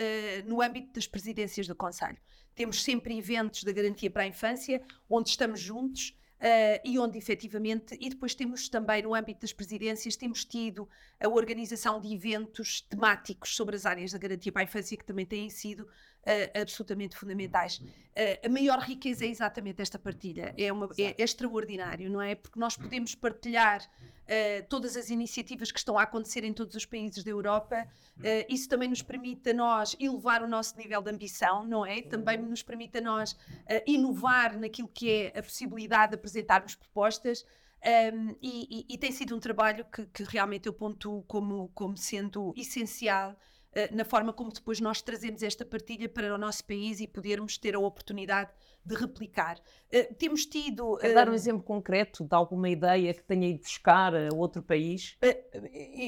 no 0.46 0.60
âmbito 0.60 0.94
das 0.94 1.06
presidências 1.06 1.68
do 1.68 1.76
Conselho. 1.76 2.18
Temos 2.56 2.82
sempre 2.82 3.16
eventos 3.16 3.62
da 3.62 3.70
Garantia 3.70 4.10
para 4.10 4.24
a 4.24 4.26
Infância, 4.26 4.82
onde 5.08 5.28
estamos 5.28 5.60
juntos 5.60 6.16
e 6.82 6.98
onde 6.98 7.18
efetivamente, 7.18 7.96
e 8.00 8.08
depois 8.08 8.34
temos 8.34 8.68
também 8.68 9.02
no 9.02 9.14
âmbito 9.14 9.42
das 9.42 9.52
presidências, 9.52 10.16
temos 10.16 10.42
tido 10.42 10.88
a 11.20 11.28
organização 11.28 12.00
de 12.00 12.12
eventos 12.12 12.80
temáticos 12.80 13.54
sobre 13.54 13.76
as 13.76 13.84
áreas 13.84 14.12
da 14.12 14.18
garantia 14.18 14.50
para 14.50 14.62
a 14.62 14.64
infância 14.64 14.96
que 14.96 15.04
também 15.04 15.26
têm 15.26 15.50
sido 15.50 15.86
uh, 16.26 16.60
absolutamente 16.60 17.16
fundamentais. 17.16 17.78
Uh, 17.78 18.46
a 18.46 18.48
maior 18.48 18.78
riqueza 18.80 19.24
é 19.24 19.28
exatamente 19.28 19.80
esta 19.80 19.98
partilha, 19.98 20.54
é, 20.56 20.72
uma, 20.72 20.88
é, 20.98 21.14
é 21.18 21.22
extraordinário, 21.22 22.10
não 22.10 22.20
é? 22.20 22.34
Porque 22.34 22.58
nós 22.58 22.76
podemos 22.76 23.14
partilhar 23.14 23.82
uh, 23.82 24.66
todas 24.68 24.96
as 24.96 25.10
iniciativas 25.10 25.70
que 25.70 25.78
estão 25.78 25.98
a 25.98 26.02
acontecer 26.02 26.44
em 26.44 26.52
todos 26.52 26.74
os 26.74 26.84
países 26.84 27.24
da 27.24 27.30
Europa, 27.30 27.86
isso 28.50 28.68
também 28.68 28.88
nos 28.88 29.00
permite 29.00 29.48
a 29.48 29.54
nós 29.54 29.96
elevar 29.98 30.42
o 30.42 30.46
nosso 30.46 30.76
nível 30.76 31.00
de 31.00 31.10
ambição, 31.10 31.64
não 31.64 31.86
é? 31.86 32.02
Também 32.02 32.36
nos 32.36 32.62
permite 32.62 32.98
a 32.98 33.00
nós 33.00 33.34
inovar 33.86 34.58
naquilo 34.58 34.88
que 34.88 35.10
é 35.10 35.38
a 35.38 35.42
possibilidade 35.42 36.10
de 36.10 36.16
apresentarmos 36.16 36.74
propostas. 36.74 37.46
Um, 37.82 38.36
e, 38.42 38.84
e, 38.90 38.94
e, 38.94 38.98
tem 38.98 39.10
sido 39.10 39.34
um 39.34 39.40
trabalho 39.40 39.86
que, 39.86 40.04
que 40.08 40.22
realmente 40.22 40.66
eu 40.66 40.72
pontuo 40.74 41.22
como, 41.22 41.70
como 41.70 41.96
sendo 41.96 42.52
essencial 42.54 43.30
eh, 43.30 43.36
na 43.92 44.04
forma 44.04 44.32
como 44.32 44.52
depois 44.52 44.80
nós 44.80 45.00
trazemos 45.00 45.42
esta 45.42 45.64
partilha 45.64 46.08
para 46.08 46.34
o 46.34 46.38
nosso 46.38 46.64
país 46.64 47.00
e 47.00 47.06
podermos 47.06 47.56
ter 47.56 47.74
a 47.74 47.78
oportunidade 47.78 48.50
de 48.84 48.94
replicar. 48.94 49.58
Uh, 49.58 50.14
temos 50.14 50.46
tido. 50.46 50.96
Quer 50.96 51.14
dar 51.14 51.28
um 51.28 51.34
exemplo 51.34 51.62
concreto 51.62 52.24
de 52.24 52.34
alguma 52.34 52.68
ideia 52.68 53.14
que 53.14 53.22
tenha 53.22 53.48
ido 53.48 53.60
buscar 53.60 54.14
a 54.14 54.28
outro 54.34 54.62
país? 54.62 55.16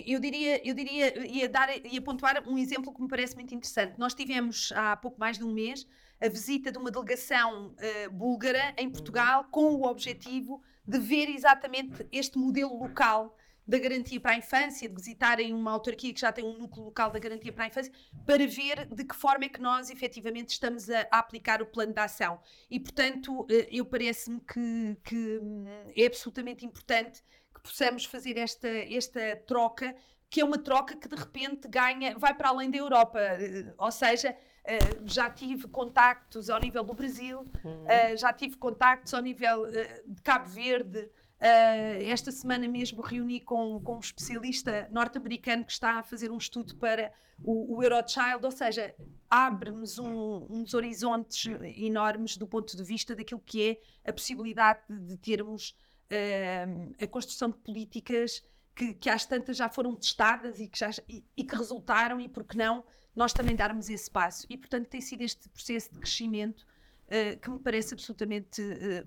Eu 0.07 0.19
diria, 0.19 0.67
eu 0.67 0.75
diria, 0.75 1.27
ia, 1.27 1.49
dar, 1.49 1.69
ia 1.87 2.03
pontuar 2.03 2.43
um 2.49 2.59
exemplo 2.59 2.93
que 2.93 3.01
me 3.01 3.09
parece 3.09 3.35
muito 3.35 3.55
interessante. 3.55 3.99
Nós 3.99 4.15
tivemos 4.15 4.73
há 4.75 4.97
pouco 4.97 5.21
mais 5.21 5.39
de 5.39 5.45
um 5.45 5.53
mês 5.53 5.87
a 6.21 6.29
visita 6.29 6.73
de 6.73 6.79
uma 6.79 6.91
delegação 6.91 7.75
búlgara 8.13 8.75
em 8.79 8.89
Portugal 8.89 9.45
com 9.51 9.75
o 9.75 9.87
objetivo 9.87 10.63
de 10.87 10.99
ver 10.99 11.29
exatamente 11.29 12.07
este 12.11 12.39
modelo 12.39 12.77
local 12.79 13.37
da 13.67 13.79
garantia 13.79 14.21
para 14.21 14.33
a 14.33 14.37
infância, 14.37 14.89
de 14.89 14.95
visitarem 14.95 15.55
uma 15.55 15.71
autarquia 15.73 16.13
que 16.13 16.21
já 16.21 16.33
tem 16.33 16.45
um 16.45 16.59
núcleo 16.59 16.85
local 16.85 17.11
da 17.11 17.19
garantia 17.19 17.53
para 17.53 17.65
a 17.65 17.67
infância, 17.69 17.93
para 18.27 18.47
ver 18.47 18.87
de 18.87 19.05
que 19.05 19.15
forma 19.15 19.45
é 19.45 19.49
que 19.49 19.61
nós 19.61 19.91
efetivamente 19.91 20.51
estamos 20.51 20.91
a, 20.91 21.07
a 21.11 21.19
aplicar 21.19 21.63
o 21.63 21.67
plano 21.67 21.93
de 21.93 22.01
ação. 22.01 22.41
E, 22.71 22.81
portanto, 22.81 23.47
eh, 23.51 23.69
eu 23.71 23.85
parece-me 23.85 24.41
que, 24.41 24.97
que, 25.05 25.39
hum, 25.41 25.65
é 25.97 26.07
absolutamente 26.07 26.67
importante 26.67 27.23
que 27.55 27.63
possamos 27.63 28.05
fazer 28.05 28.37
esta, 28.37 28.69
esta 28.69 29.37
troca, 29.47 29.95
que 30.29 30.41
é 30.41 30.45
uma 30.45 30.59
troca 30.59 30.97
que 30.97 31.09
de 31.09 31.17
repente 31.17 31.69
ganha, 31.69 32.19
vai 32.19 32.35
para 32.35 32.49
além 32.49 32.71
da 32.71 32.79
Europa. 32.79 33.21
Eh, 33.21 33.73
ou 33.79 33.91
seja, 33.91 34.37
Uh, 34.63 35.03
já 35.09 35.29
tive 35.29 35.67
contactos 35.67 36.49
ao 36.49 36.61
nível 36.61 36.85
do 36.85 36.95
Brasil, 36.95 37.41
uh, 37.41 38.17
já 38.17 38.33
tive 38.33 38.57
contactos 38.57 39.13
ao 39.13 39.21
nível 39.21 39.63
uh, 39.63 39.73
de 40.07 40.23
Cabo 40.23 40.49
Verde, 40.49 41.11
Uh, 41.43 41.99
esta 42.05 42.31
semana 42.31 42.69
mesmo 42.69 43.03
reuni 43.03 43.41
com, 43.41 43.81
com 43.81 43.97
um 43.97 43.99
especialista 43.99 44.89
norte-americano 44.93 45.65
que 45.65 45.73
está 45.73 45.99
a 45.99 46.03
fazer 46.05 46.31
um 46.31 46.39
estudo 46.39 46.77
para 46.77 47.13
o, 47.43 47.79
o 47.79 47.83
Eurochild, 47.83 48.45
ou 48.45 48.53
seja, 48.53 48.95
abre-nos 49.29 49.99
um, 49.99 50.47
uns 50.49 50.73
horizontes 50.73 51.53
enormes 51.77 52.37
do 52.37 52.47
ponto 52.47 52.77
de 52.77 52.85
vista 52.85 53.17
daquilo 53.17 53.43
que 53.45 53.71
é 54.05 54.09
a 54.09 54.13
possibilidade 54.13 54.83
de, 54.89 55.01
de 55.01 55.17
termos 55.17 55.71
uh, 56.13 56.95
a 57.03 57.07
construção 57.09 57.51
de 57.51 57.57
políticas 57.57 58.41
que, 58.73 58.95
que 58.95 59.11
às 59.11 59.27
tantas 59.27 59.57
já 59.57 59.69
foram 59.69 59.97
testadas 59.97 60.61
e 60.61 60.69
que, 60.69 60.79
já, 60.79 60.91
e, 61.09 61.25
e 61.37 61.43
que 61.43 61.57
resultaram, 61.57 62.21
e 62.21 62.29
por 62.29 62.45
que 62.45 62.57
não 62.57 62.85
nós 63.17 63.33
também 63.33 63.57
darmos 63.57 63.91
esse 63.91 64.09
passo. 64.09 64.47
E 64.49 64.57
portanto 64.57 64.87
tem 64.87 65.01
sido 65.01 65.23
este 65.23 65.49
processo 65.49 65.93
de 65.93 65.99
crescimento 65.99 66.61
uh, 66.61 67.37
que 67.41 67.51
me 67.51 67.59
parece 67.59 67.95
absolutamente 67.95 68.63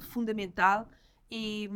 fundamental 0.10 0.86
e, 1.30 1.70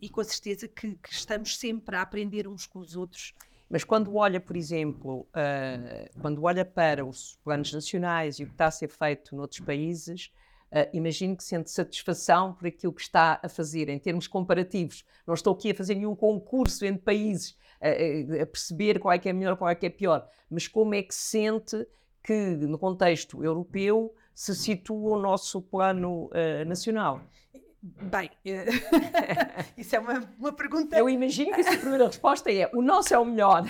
e 0.00 0.08
com 0.08 0.22
certeza 0.24 0.68
que, 0.68 0.94
que, 0.94 1.12
estamos 1.12 1.56
sempre 1.56 1.96
a 1.96 2.02
aprender 2.02 2.48
uns 2.48 2.66
com 2.66 2.78
os 2.80 2.96
outros. 2.96 3.34
Mas 3.68 3.82
quando 3.82 4.14
olha, 4.14 4.40
por 4.40 4.56
exemplo, 4.56 5.26
uh, 5.30 6.20
quando 6.20 6.42
olha 6.44 6.64
para 6.64 7.04
os 7.04 7.36
planos 7.42 7.72
nacionais 7.72 8.38
e 8.38 8.44
o 8.44 8.46
que 8.46 8.52
está 8.52 8.66
a 8.66 8.70
ser 8.70 8.88
feito 8.88 9.34
noutros 9.34 9.60
países, 9.60 10.30
uh, 10.70 10.88
imagino 10.92 11.36
que 11.36 11.42
sente 11.42 11.70
satisfação 11.70 12.52
por 12.52 12.68
aquilo 12.68 12.92
que 12.92 13.02
está 13.02 13.40
a 13.42 13.48
fazer 13.48 13.88
em 13.88 13.98
termos 13.98 14.28
comparativos. 14.28 15.04
Não 15.26 15.34
estou 15.34 15.52
aqui 15.52 15.72
a 15.72 15.74
fazer 15.74 15.96
nenhum 15.96 16.14
concurso 16.14 16.84
entre 16.84 17.02
países, 17.02 17.56
uh, 17.80 18.42
a 18.42 18.46
perceber 18.46 19.00
qual 19.00 19.12
é 19.12 19.18
que 19.18 19.28
é 19.28 19.32
melhor, 19.32 19.56
qual 19.56 19.68
é 19.68 19.74
que 19.74 19.86
é 19.86 19.90
pior, 19.90 20.28
mas 20.48 20.68
como 20.68 20.94
é 20.94 21.02
que 21.02 21.14
sente 21.14 21.86
que, 22.22 22.56
no 22.56 22.78
contexto 22.78 23.42
europeu, 23.42 24.14
se 24.32 24.54
situa 24.54 25.16
o 25.16 25.20
nosso 25.20 25.62
plano 25.62 26.28
nacional? 26.66 27.22
Bem, 28.02 28.30
eh, 28.44 28.66
isso 29.78 29.94
é 29.94 30.00
uma, 30.00 30.28
uma 30.38 30.52
pergunta. 30.52 30.98
Eu 30.98 31.08
imagino 31.08 31.54
que 31.54 31.60
a 31.60 31.78
primeira 31.78 32.06
resposta 32.06 32.50
é: 32.50 32.68
o 32.74 32.82
nosso 32.82 33.14
é 33.14 33.18
o 33.18 33.24
melhor. 33.24 33.64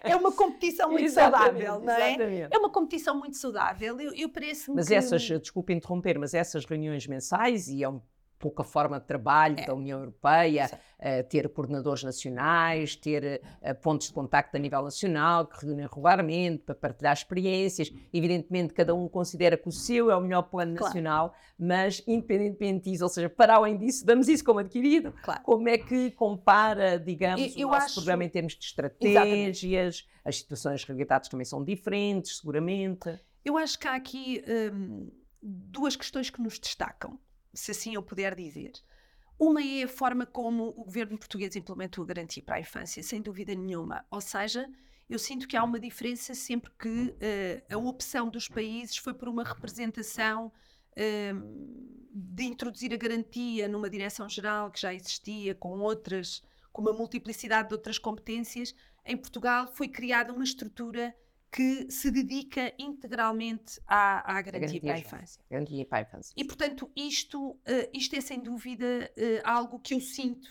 é 0.00 0.14
uma 0.14 0.30
competição 0.30 0.90
muito 0.90 1.10
saudável, 1.10 1.80
não 1.80 1.92
é? 1.92 2.10
Exatamente. 2.10 2.54
É 2.54 2.58
uma 2.58 2.70
competição 2.70 3.18
muito 3.18 3.36
saudável. 3.36 4.00
Eu, 4.00 4.14
eu 4.14 4.28
Mas 4.74 4.88
que... 4.88 4.94
essas, 4.94 5.22
desculpe 5.22 5.72
interromper, 5.72 6.18
mas 6.18 6.34
essas 6.34 6.64
reuniões 6.64 7.06
mensais, 7.06 7.68
e 7.68 7.82
é 7.82 7.88
um 7.88 8.00
pouca 8.40 8.64
forma 8.64 8.98
de 8.98 9.06
trabalho 9.06 9.60
é. 9.60 9.66
da 9.66 9.74
União 9.74 10.00
Europeia, 10.00 10.70
uh, 10.98 11.28
ter 11.28 11.48
coordenadores 11.50 12.02
nacionais, 12.02 12.96
ter 12.96 13.42
uh, 13.62 13.74
pontos 13.82 14.08
de 14.08 14.14
contacto 14.14 14.56
a 14.56 14.58
nível 14.58 14.82
nacional 14.82 15.46
que 15.46 15.66
reúnem 15.66 15.86
regularmente 15.86 16.64
para 16.64 16.74
partilhar 16.74 17.12
experiências. 17.12 17.92
Evidentemente, 18.12 18.72
cada 18.72 18.94
um 18.94 19.06
considera 19.08 19.58
que 19.58 19.68
o 19.68 19.72
seu 19.72 20.10
é 20.10 20.16
o 20.16 20.20
melhor 20.22 20.42
plano 20.42 20.74
claro. 20.74 20.86
nacional, 20.86 21.34
mas 21.58 22.02
independentemente 22.06 22.90
disso, 22.90 23.04
ou 23.04 23.10
seja, 23.10 23.28
para 23.28 23.54
além 23.56 23.76
disso, 23.76 24.04
damos 24.06 24.26
isso 24.26 24.42
como 24.42 24.58
adquirido. 24.58 25.12
Claro. 25.22 25.42
Como 25.42 25.68
é 25.68 25.76
que 25.76 26.10
compara, 26.12 26.98
digamos, 26.98 27.54
eu, 27.54 27.68
o 27.68 27.70
nosso 27.72 27.86
acho... 27.86 27.94
programa 27.96 28.24
em 28.24 28.28
termos 28.30 28.54
de 28.54 28.64
estratégias? 28.64 29.62
Exatamente. 29.62 30.08
As 30.24 30.36
situações 30.36 30.84
resgatadas 30.84 31.28
também 31.28 31.44
são 31.44 31.62
diferentes, 31.62 32.38
seguramente. 32.38 33.20
Eu 33.44 33.58
acho 33.58 33.78
que 33.78 33.86
há 33.86 33.94
aqui 33.94 34.42
hum, 34.72 35.10
duas 35.42 35.94
questões 35.94 36.30
que 36.30 36.40
nos 36.40 36.58
destacam 36.58 37.18
se 37.52 37.70
assim 37.70 37.94
eu 37.94 38.02
puder 38.02 38.34
dizer. 38.34 38.72
Uma 39.38 39.62
é 39.62 39.84
a 39.84 39.88
forma 39.88 40.26
como 40.26 40.68
o 40.68 40.84
governo 40.84 41.16
português 41.16 41.56
implementou 41.56 42.04
a 42.04 42.06
garantia 42.06 42.42
para 42.42 42.56
a 42.56 42.60
infância, 42.60 43.02
sem 43.02 43.22
dúvida 43.22 43.54
nenhuma. 43.54 44.04
Ou 44.10 44.20
seja, 44.20 44.68
eu 45.08 45.18
sinto 45.18 45.48
que 45.48 45.56
há 45.56 45.64
uma 45.64 45.80
diferença 45.80 46.34
sempre 46.34 46.70
que 46.78 46.88
uh, 46.88 47.74
a 47.74 47.78
opção 47.78 48.28
dos 48.28 48.48
países 48.48 48.96
foi 48.98 49.14
por 49.14 49.28
uma 49.28 49.42
representação 49.42 50.52
uh, 50.92 51.90
de 52.12 52.44
introduzir 52.44 52.92
a 52.92 52.96
garantia 52.96 53.66
numa 53.66 53.88
direção 53.88 54.28
geral 54.28 54.70
que 54.70 54.80
já 54.80 54.92
existia, 54.92 55.54
com 55.54 55.80
outras, 55.80 56.42
com 56.70 56.82
uma 56.82 56.92
multiplicidade 56.92 57.68
de 57.68 57.74
outras 57.74 57.98
competências. 57.98 58.74
Em 59.06 59.16
Portugal 59.16 59.66
foi 59.74 59.88
criada 59.88 60.32
uma 60.32 60.44
estrutura 60.44 61.14
que 61.50 61.90
se 61.90 62.10
dedica 62.10 62.72
integralmente 62.78 63.80
à, 63.86 64.38
à 64.38 64.40
garantia, 64.40 64.80
para 64.80 64.94
a 64.94 64.98
infância. 64.98 65.42
Garantia 65.50 65.84
para 65.84 65.98
a 65.98 66.02
infância. 66.02 66.34
E, 66.36 66.44
portanto, 66.44 66.90
isto, 66.94 67.50
uh, 67.50 67.58
isto 67.92 68.14
é 68.14 68.20
sem 68.20 68.40
dúvida 68.40 69.10
uh, 69.16 69.40
algo 69.44 69.80
que 69.80 69.94
eu 69.94 70.00
sinto 70.00 70.48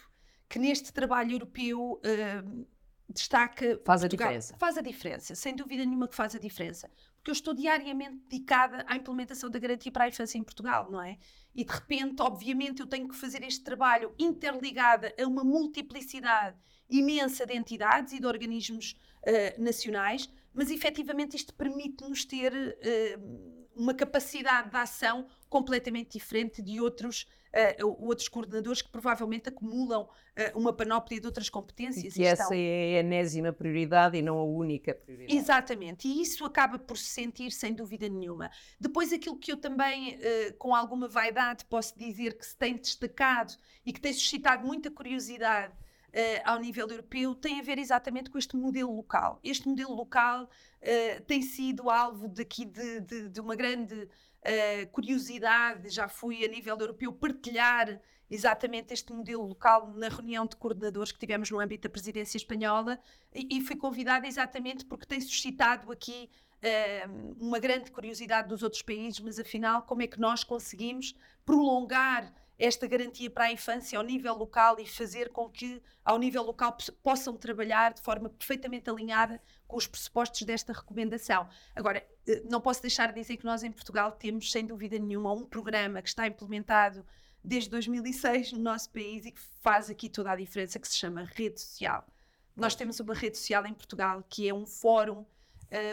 que 0.50 0.60
neste 0.60 0.92
trabalho 0.92 1.32
europeu 1.32 1.94
uh, 1.94 2.68
destaca. 3.08 3.80
Faz 3.86 4.02
Portugal. 4.02 4.28
a 4.28 4.32
diferença. 4.32 4.58
Faz 4.58 4.78
a 4.78 4.82
diferença, 4.82 5.36
sem 5.36 5.56
dúvida 5.56 5.86
nenhuma 5.86 6.08
que 6.08 6.16
faz 6.16 6.36
a 6.36 6.40
diferença. 6.40 6.92
Porque 7.16 7.32
eu 7.32 7.34
estou 7.34 7.54
diariamente 7.54 8.18
dedicada 8.30 8.84
à 8.86 8.98
implementação 8.98 9.50
da 9.50 9.58
garantia 9.58 9.92
para 9.92 10.04
a 10.04 10.08
infância 10.10 10.38
em 10.38 10.44
Portugal, 10.44 10.92
não 10.92 11.02
é? 11.02 11.18
E 11.56 11.64
de 11.64 11.72
repente, 11.72 12.22
obviamente, 12.22 12.82
eu 12.82 12.88
tenho 12.88 13.08
que 13.08 13.16
fazer 13.16 13.42
este 13.44 13.64
trabalho 13.64 14.14
interligada 14.20 15.14
a 15.18 15.26
uma 15.26 15.46
multiplicidade 15.46 16.58
imensa 16.90 17.46
de 17.46 17.54
entidades 17.54 18.14
e 18.14 18.20
de 18.20 18.26
organismos 18.26 18.96
nacionais 19.58 20.30
mas 20.54 20.70
efetivamente 20.70 21.36
isto 21.36 21.54
permite-nos 21.54 22.26
ter 22.26 22.54
uh, 22.54 23.70
uma 23.76 23.94
capacidade 23.94 24.70
de 24.70 24.78
ação 24.78 25.28
completamente 25.50 26.18
diferente 26.18 26.62
de 26.62 26.82
outros, 26.82 27.28
uh, 27.82 28.06
outros 28.06 28.28
coordenadores 28.28 28.82
que 28.82 28.90
provavelmente 28.90 29.50
acumulam 29.50 30.04
uh, 30.04 30.60
uma 30.60 30.74
panóplia 30.74 31.20
de 31.20 31.26
outras 31.26 31.50
competências. 31.50 32.16
E, 32.16 32.22
e 32.22 32.26
essa 32.26 32.56
é 32.56 32.98
a 32.98 33.00
enésima 33.00 33.54
prioridade 33.54 34.18
e 34.18 34.22
não 34.22 34.38
a 34.38 34.44
única 34.44 34.94
prioridade. 34.94 35.38
Exatamente, 35.38 36.08
e 36.08 36.22
isso 36.22 36.44
acaba 36.44 36.78
por 36.78 36.98
se 36.98 37.06
sentir 37.06 37.52
sem 37.52 37.74
dúvida 37.74 38.10
nenhuma. 38.10 38.50
Depois, 38.80 39.14
aquilo 39.14 39.38
que 39.38 39.52
eu 39.52 39.58
também, 39.58 40.20
com 40.58 40.76
alguma 40.76 41.08
vaidade, 41.08 41.66
posso 41.66 41.98
dizer 41.98 42.38
que 42.38 42.46
se 42.46 42.58
tem 42.58 42.76
destacado 42.76 43.56
e 43.86 43.94
que 43.94 44.02
tem 44.02 44.14
suscitado 44.14 44.66
muita 44.66 44.92
curiosidade 44.92 45.74
ao 46.44 46.60
nível 46.60 46.88
europeu 46.88 47.36
tem 47.36 47.60
a 47.60 47.64
ver 47.64 47.78
exatamente 47.78 48.30
com 48.30 48.38
este 48.38 48.56
modelo 48.56 48.96
local. 48.96 49.40
Este 49.44 49.68
modelo 49.68 49.94
local 49.94 50.44
uh, 50.44 51.22
tem 51.24 51.42
sido 51.42 51.90
alvo 51.90 52.28
daqui 52.28 52.66
de, 52.66 53.02
de, 53.02 53.30
de 53.30 53.40
uma 53.40 53.56
grande 53.56 53.96
uh, 53.96 54.90
curiosidade, 54.92 55.90
já 55.90 56.08
fui 56.08 56.44
a 56.46 56.48
nível 56.48 56.78
europeu 56.78 57.12
partilhar 57.12 58.00
exatamente 58.30 58.94
este 58.94 59.12
modelo 59.12 59.48
local 59.48 59.92
na 59.96 60.08
reunião 60.08 60.46
de 60.46 60.56
coordenadores 60.56 61.12
que 61.12 61.20
tivemos 61.20 61.50
no 61.50 61.60
âmbito 61.60 61.88
da 61.88 61.92
presidência 61.92 62.38
espanhola 62.38 63.00
e, 63.34 63.58
e 63.58 63.62
fui 63.62 63.76
convidada 63.76 64.28
exatamente 64.28 64.86
porque 64.86 65.06
tem 65.06 65.20
suscitado 65.20 65.92
aqui 65.92 66.30
uh, 66.64 67.36
uma 67.40 67.60
grande 67.60 67.92
curiosidade 67.92 68.48
dos 68.48 68.62
outros 68.62 68.82
países, 68.82 69.20
mas 69.20 69.40
afinal, 69.40 69.82
como 69.84 70.04
é 70.04 70.08
que 70.08 70.20
nós 70.20 70.44
conseguimos 70.44 71.16
prolongar 71.46 72.32
esta 72.60 72.86
garantia 72.86 73.30
para 73.30 73.46
a 73.46 73.52
infância 73.52 73.98
ao 73.98 74.04
nível 74.04 74.36
local 74.36 74.78
e 74.80 74.86
fazer 74.86 75.30
com 75.30 75.50
que, 75.50 75.82
ao 76.04 76.20
nível 76.20 76.44
local, 76.44 76.78
possam 77.02 77.38
trabalhar 77.38 77.94
de 77.94 78.02
forma 78.02 78.30
perfeitamente 78.30 78.90
alinhada 78.90 79.42
com 79.66 79.78
os 79.78 79.88
pressupostos 79.88 80.42
desta 80.42 80.74
recomendação. 80.74 81.48
Agora, 81.74 82.06
eh, 82.28 82.44
não 82.50 82.60
posso 82.60 82.82
deixar 82.82 83.14
de 83.14 83.22
dizer 83.22 83.38
que 83.38 83.46
nós 83.46 83.64
em 83.64 83.72
Portugal 83.72 84.12
temos, 84.12 84.52
sem 84.52 84.66
dúvida 84.66 85.00
nenhuma, 85.00 85.32
um 85.32 85.46
programa 85.46 86.02
que 86.02 86.10
está 86.10 86.28
implementado 86.28 87.06
desde 87.42 87.70
2006 87.70 88.52
no 88.52 88.60
nosso 88.60 88.90
país 88.90 89.26
e 89.26 89.32
que 89.32 89.42
faz 89.62 89.90
aqui 89.90 90.10
toda 90.10 90.32
a 90.32 90.36
diferença, 90.36 90.78
que 90.78 90.88
se 90.88 90.98
chama 90.98 91.24
Rede 91.24 91.62
Social. 91.62 92.06
Nós 92.56 92.76
temos 92.76 93.00
uma 93.00 93.14
rede 93.14 93.38
social 93.38 93.66
em 93.66 93.74
Portugal 93.74 94.22
que 94.30 94.50
é 94.50 94.54
um 94.54 94.66
fórum 94.66 95.22
uh, 95.22 95.28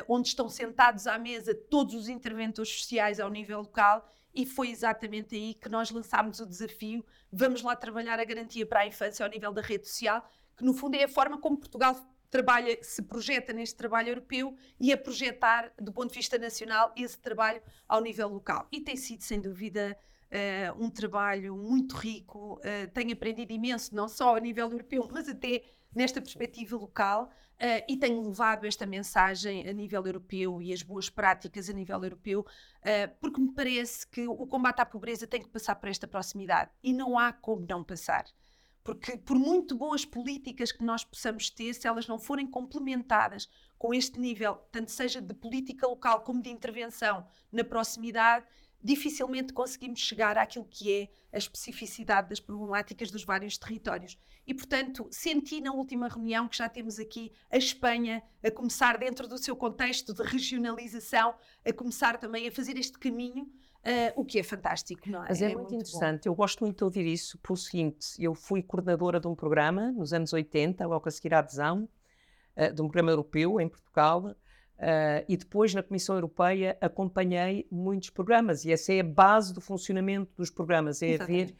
onde 0.08 0.28
estão 0.28 0.48
sentados 0.48 1.06
à 1.06 1.16
mesa 1.16 1.54
todos 1.54 1.94
os 1.94 2.08
interventores 2.08 2.80
sociais 2.80 3.20
ao 3.20 3.30
nível 3.30 3.60
local 3.60 4.10
e 4.36 4.44
foi 4.44 4.70
exatamente 4.70 5.34
aí 5.34 5.54
que 5.54 5.68
nós 5.68 5.90
lançámos 5.90 6.38
o 6.40 6.46
desafio. 6.46 7.04
Vamos 7.32 7.62
lá 7.62 7.74
trabalhar 7.74 8.20
a 8.20 8.24
garantia 8.24 8.66
para 8.66 8.80
a 8.80 8.86
infância 8.86 9.24
ao 9.24 9.32
nível 9.32 9.52
da 9.52 9.62
rede 9.62 9.88
social, 9.88 10.28
que 10.56 10.62
no 10.62 10.74
fundo 10.74 10.94
é 10.94 11.04
a 11.04 11.08
forma 11.08 11.40
como 11.40 11.56
Portugal 11.56 11.96
trabalha, 12.36 12.78
se 12.82 13.00
projeta 13.00 13.50
neste 13.50 13.76
trabalho 13.76 14.10
europeu 14.10 14.54
e 14.78 14.92
a 14.92 14.98
projetar, 14.98 15.72
do 15.80 15.90
ponto 15.90 16.10
de 16.10 16.16
vista 16.16 16.36
nacional, 16.36 16.92
esse 16.94 17.18
trabalho 17.18 17.62
ao 17.88 18.02
nível 18.02 18.28
local. 18.28 18.68
E 18.70 18.78
tem 18.78 18.94
sido, 18.94 19.22
sem 19.22 19.40
dúvida, 19.40 19.96
uh, 20.26 20.84
um 20.84 20.90
trabalho 20.90 21.56
muito 21.56 21.96
rico. 21.96 22.60
Uh, 22.60 22.90
tenho 22.92 23.14
aprendido 23.14 23.52
imenso, 23.52 23.94
não 23.94 24.06
só 24.06 24.36
a 24.36 24.40
nível 24.40 24.70
europeu, 24.70 25.08
mas 25.10 25.30
até 25.30 25.62
nesta 25.94 26.20
perspectiva 26.20 26.76
local. 26.76 27.30
Uh, 27.54 27.80
e 27.88 27.96
tenho 27.96 28.20
levado 28.28 28.66
esta 28.66 28.84
mensagem 28.84 29.66
a 29.66 29.72
nível 29.72 30.04
europeu 30.04 30.60
e 30.60 30.74
as 30.74 30.82
boas 30.82 31.08
práticas 31.08 31.70
a 31.70 31.72
nível 31.72 32.04
europeu, 32.04 32.44
porque 33.18 33.40
me 33.40 33.50
parece 33.54 34.06
que 34.06 34.28
o 34.28 34.46
combate 34.46 34.80
à 34.80 34.84
pobreza 34.84 35.26
tem 35.26 35.40
que 35.40 35.48
passar 35.48 35.74
por 35.76 35.88
esta 35.88 36.06
proximidade 36.06 36.70
e 36.82 36.92
não 36.92 37.18
há 37.18 37.32
como 37.32 37.64
não 37.66 37.82
passar. 37.82 38.26
Porque, 38.86 39.16
por 39.16 39.36
muito 39.36 39.74
boas 39.74 40.04
políticas 40.04 40.70
que 40.70 40.84
nós 40.84 41.02
possamos 41.02 41.50
ter, 41.50 41.74
se 41.74 41.88
elas 41.88 42.06
não 42.06 42.20
forem 42.20 42.46
complementadas 42.46 43.48
com 43.76 43.92
este 43.92 44.20
nível, 44.20 44.54
tanto 44.70 44.92
seja 44.92 45.20
de 45.20 45.34
política 45.34 45.88
local 45.88 46.20
como 46.20 46.40
de 46.40 46.50
intervenção 46.50 47.26
na 47.50 47.64
proximidade, 47.64 48.46
dificilmente 48.80 49.52
conseguimos 49.52 49.98
chegar 49.98 50.38
àquilo 50.38 50.64
que 50.70 50.92
é 50.92 51.08
a 51.32 51.38
especificidade 51.38 52.28
das 52.28 52.38
problemáticas 52.38 53.10
dos 53.10 53.24
vários 53.24 53.58
territórios. 53.58 54.16
E, 54.46 54.54
portanto, 54.54 55.08
senti 55.10 55.60
na 55.60 55.72
última 55.72 56.06
reunião 56.06 56.46
que 56.46 56.56
já 56.56 56.68
temos 56.68 57.00
aqui 57.00 57.32
a 57.50 57.56
Espanha 57.56 58.22
a 58.40 58.52
começar, 58.52 58.98
dentro 58.98 59.26
do 59.26 59.36
seu 59.36 59.56
contexto 59.56 60.14
de 60.14 60.22
regionalização, 60.22 61.34
a 61.64 61.72
começar 61.72 62.18
também 62.18 62.46
a 62.46 62.52
fazer 62.52 62.78
este 62.78 63.00
caminho, 63.00 63.52
uh, 63.86 64.20
o 64.20 64.24
que 64.24 64.38
é 64.38 64.42
fantástico, 64.42 65.08
não 65.08 65.24
é? 65.24 65.28
Mas 65.28 65.40
é, 65.40 65.44
é 65.44 65.48
muito, 65.48 65.70
muito, 65.70 65.74
interessante. 65.74 66.24
Bom. 66.24 66.30
Eu 66.30 66.34
gosto 66.34 66.60
muito 66.64 66.78
de 66.78 66.84
ouvir 66.84 67.06
isso 67.06 67.38
pelo 67.38 67.56
seguinte: 67.56 68.08
eu 68.18 68.34
fui 68.34 68.62
coordenadora 68.62 69.20
de 69.20 69.28
um 69.28 69.34
programa 69.34 69.92
nos 69.92 70.12
anos 70.12 70.32
80, 70.32 70.86
logo 70.86 71.08
a 71.08 71.10
seguir 71.10 71.34
à 71.34 71.38
adesão, 71.38 71.88
uh, 72.56 72.72
de 72.72 72.82
um 72.82 72.86
programa 72.86 73.12
europeu 73.12 73.60
em 73.60 73.68
Portugal 73.68 74.34
Uh, 74.76 75.24
e 75.26 75.36
depois, 75.38 75.72
na 75.72 75.82
Comissão 75.82 76.16
Europeia, 76.16 76.76
acompanhei 76.82 77.66
muitos 77.70 78.10
programas, 78.10 78.64
e 78.64 78.72
essa 78.72 78.92
é 78.92 79.00
a 79.00 79.04
base 79.04 79.52
do 79.54 79.60
funcionamento 79.60 80.30
dos 80.36 80.50
programas, 80.50 81.02
é 81.02 81.14
haver. 81.14 81.50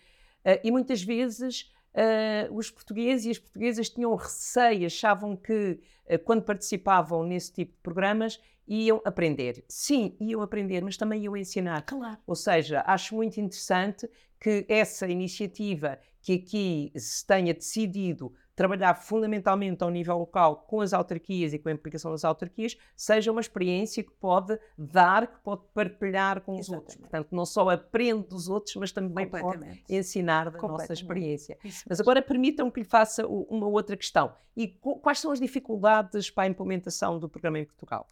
Uh, 0.44 0.60
e 0.62 0.70
muitas 0.70 1.02
vezes 1.02 1.72
uh, 1.94 2.54
os 2.54 2.70
portugueses 2.70 3.24
e 3.24 3.30
as 3.30 3.38
portuguesas 3.38 3.88
tinham 3.88 4.14
receio, 4.14 4.86
achavam 4.86 5.34
que, 5.34 5.80
quando 6.24 6.42
participavam 6.42 7.24
nesse 7.24 7.52
tipo 7.52 7.72
de 7.72 7.78
programas, 7.82 8.38
iam 8.66 9.00
aprender. 9.04 9.64
Sim, 9.68 10.16
iam 10.20 10.42
aprender, 10.42 10.82
mas 10.82 10.96
também 10.96 11.22
iam 11.22 11.36
ensinar. 11.36 11.82
Claro. 11.82 12.18
Ou 12.26 12.34
seja, 12.34 12.82
acho 12.86 13.14
muito 13.14 13.40
interessante 13.40 14.08
que 14.40 14.66
essa 14.68 15.06
iniciativa 15.08 15.98
que 16.20 16.34
aqui 16.34 16.92
se 16.96 17.24
tenha 17.24 17.54
decidido 17.54 18.32
trabalhar 18.56 18.94
fundamentalmente 18.94 19.84
ao 19.84 19.90
nível 19.90 20.16
local 20.16 20.64
com 20.66 20.80
as 20.80 20.94
autarquias 20.94 21.52
e 21.52 21.58
com 21.58 21.68
a 21.68 21.72
implicação 21.72 22.10
das 22.10 22.24
autarquias, 22.24 22.76
seja 22.96 23.30
uma 23.30 23.40
experiência 23.40 24.02
que 24.02 24.10
pode 24.10 24.58
dar, 24.78 25.26
que 25.26 25.38
pode 25.40 25.62
partilhar 25.74 26.40
com 26.40 26.58
os 26.58 26.70
outros. 26.70 26.96
Portanto, 26.96 27.28
não 27.32 27.44
só 27.44 27.68
aprende 27.68 28.26
dos 28.28 28.48
outros, 28.48 28.74
mas 28.76 28.90
também 28.90 29.28
pode 29.28 29.84
ensinar 29.88 30.50
da 30.50 30.58
nossa 30.58 30.92
experiência. 30.94 31.58
Mas 31.88 32.00
agora 32.00 32.22
permitam 32.22 32.70
que 32.70 32.80
lhe 32.80 32.86
faça 32.86 33.26
uma 33.26 33.68
outra 33.68 33.94
questão. 33.94 34.34
E 34.56 34.68
quais 34.68 35.20
são 35.20 35.30
as 35.30 35.38
dificuldades 35.38 36.30
para 36.30 36.44
a 36.44 36.46
implementação 36.48 37.18
do 37.18 37.28
programa 37.28 37.58
em 37.58 37.64
Portugal? 37.66 38.10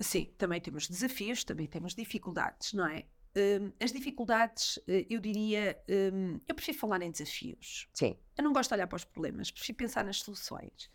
Sim, 0.00 0.32
também 0.38 0.60
temos 0.60 0.88
desafios, 0.88 1.44
também 1.44 1.66
temos 1.66 1.94
dificuldades, 1.94 2.72
não 2.72 2.86
é? 2.86 3.04
Um, 3.36 3.70
as 3.78 3.92
dificuldades, 3.92 4.78
eh, 4.88 5.06
eu 5.08 5.20
diria, 5.20 5.78
um, 6.12 6.40
eu 6.48 6.54
prefiro 6.54 6.78
falar 6.78 7.00
em 7.02 7.10
desafios. 7.10 7.86
Sim. 7.94 8.16
Eu 8.36 8.42
não 8.42 8.52
gosto 8.52 8.70
de 8.70 8.74
olhar 8.74 8.86
para 8.86 8.96
os 8.96 9.04
problemas, 9.04 9.50
prefiro 9.50 9.78
pensar 9.78 10.04
nas 10.04 10.20
soluções. 10.20 10.90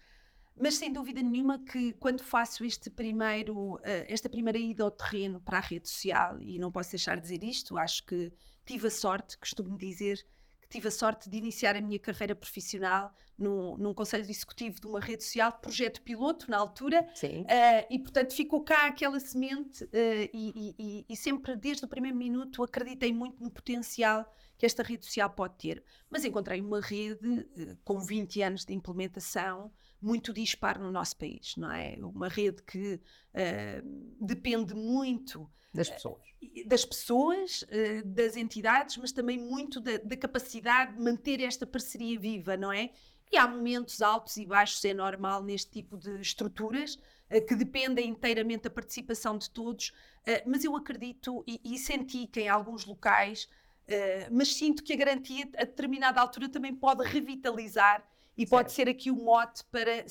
Mas 0.60 0.76
sem 0.76 0.92
dúvida 0.92 1.22
nenhuma 1.22 1.60
que 1.60 1.94
quando 1.94 2.24
faço 2.24 2.66
este 2.66 2.90
primeiro, 2.90 3.76
uh, 3.76 3.82
esta 4.08 4.28
primeira 4.28 4.58
ida 4.58 4.84
ao 4.84 4.92
terreno 4.92 5.40
para 5.40 5.60
a 5.60 5.62
rede 5.62 5.88
social, 5.88 6.42
e 6.42 6.58
não 6.58 6.72
posso 6.72 6.92
deixar 6.92 7.16
de 7.16 7.22
dizer 7.22 7.44
isto, 7.44 7.78
acho 7.78 8.06
que 8.06 8.34
tive 8.66 8.88
a 8.88 8.92
sorte, 8.92 9.38
costumo 9.38 9.78
dizer, 9.78 10.26
que 10.66 10.70
tive 10.70 10.88
a 10.88 10.92
sorte 10.92 11.30
de 11.30 11.38
iniciar 11.38 11.76
a 11.76 11.82
minha 11.82 12.00
carreira 12.00 12.36
profissional 12.36 13.14
num, 13.38 13.78
num 13.78 13.94
conselho 13.94 14.24
executivo 14.24 14.80
de 14.82 14.88
uma 14.88 15.00
rede 15.00 15.24
social, 15.24 15.52
projeto 15.54 16.02
piloto 16.02 16.50
na 16.50 16.58
altura, 16.58 17.02
uh, 17.02 17.88
e 17.90 18.00
portanto 18.00 18.34
ficou 18.34 18.64
cá 18.64 18.88
aquela 18.88 19.20
semente 19.20 19.84
uh, 19.84 19.90
e, 20.34 20.76
e, 20.78 21.06
e, 21.08 21.16
sempre 21.16 21.56
desde 21.56 21.86
o 21.86 21.88
primeiro 21.88 22.18
minuto 22.18 22.64
acreditei 22.64 23.14
muito 23.14 23.44
no 23.44 23.52
potencial 23.52 24.26
que 24.58 24.66
esta 24.66 24.82
rede 24.82 25.06
social 25.06 25.30
pode 25.30 25.56
ter. 25.58 25.84
Mas 26.10 26.26
encontrei 26.26 26.62
uma 26.62 26.82
rede 26.82 27.40
uh, 27.40 27.78
com 27.84 28.00
20 28.00 28.42
anos 28.42 28.66
de 28.66 28.74
implementação 28.74 29.72
muito 30.06 30.32
dispar 30.34 30.80
no 30.80 30.92
nosso 30.92 31.18
país, 31.18 31.56
não 31.58 31.72
é? 31.72 31.98
Uma 32.00 32.28
rede 32.28 32.62
que 32.64 33.00
depende 34.22 34.74
muito 34.74 35.50
das 35.74 35.90
pessoas. 35.90 36.22
Das 36.66 36.86
pessoas, 36.86 37.66
das 38.06 38.38
entidades, 38.38 38.98
mas 38.98 39.12
também 39.12 39.38
muito 39.38 39.82
da, 39.82 39.98
da, 39.98 40.16
capacidade 40.16 40.94
de 40.94 41.02
manter 41.02 41.42
esta 41.42 41.66
parceria 41.66 42.18
viva, 42.20 42.56
não 42.56 42.72
é? 42.72 42.92
E 43.32 43.38
há 43.38 43.48
momentos 43.48 44.02
altos 44.02 44.38
e 44.38 44.46
baixos, 44.46 44.84
é 44.86 44.94
normal 44.94 45.44
neste 45.44 45.72
tipo 45.72 45.98
de 45.98 46.22
estruturas, 46.22 46.96
uh, 46.96 47.46
que 47.46 47.56
dependem 47.56 48.10
inteiramente 48.10 48.64
da 48.64 48.70
participação 48.70 49.38
de 49.38 49.50
todos, 49.50 49.90
uh, 49.90 50.44
mas 50.46 50.64
eu 50.64 50.76
acredito 50.76 51.44
e, 51.48 51.60
e, 51.64 51.78
senti 51.78 52.28
que 52.28 52.42
em 52.42 52.50
alguns 52.50 52.86
locais, 52.86 53.46
uh, 53.90 54.32
mas 54.32 54.56
sinto 54.56 54.84
que 54.84 54.94
a 54.94 54.96
garantia 54.96 55.50
a 55.58 55.66
determinada 55.66 56.22
altura 56.22 56.50
também 56.50 56.74
pode 56.74 57.04
revitalizar 57.04 58.08
e 58.38 58.42
certo. 58.42 58.50
pode 58.50 58.72
ser 58.72 58.90
aqui 58.90 59.10
o 59.10 59.16
mote 59.16 59.64
para, 59.66 60.06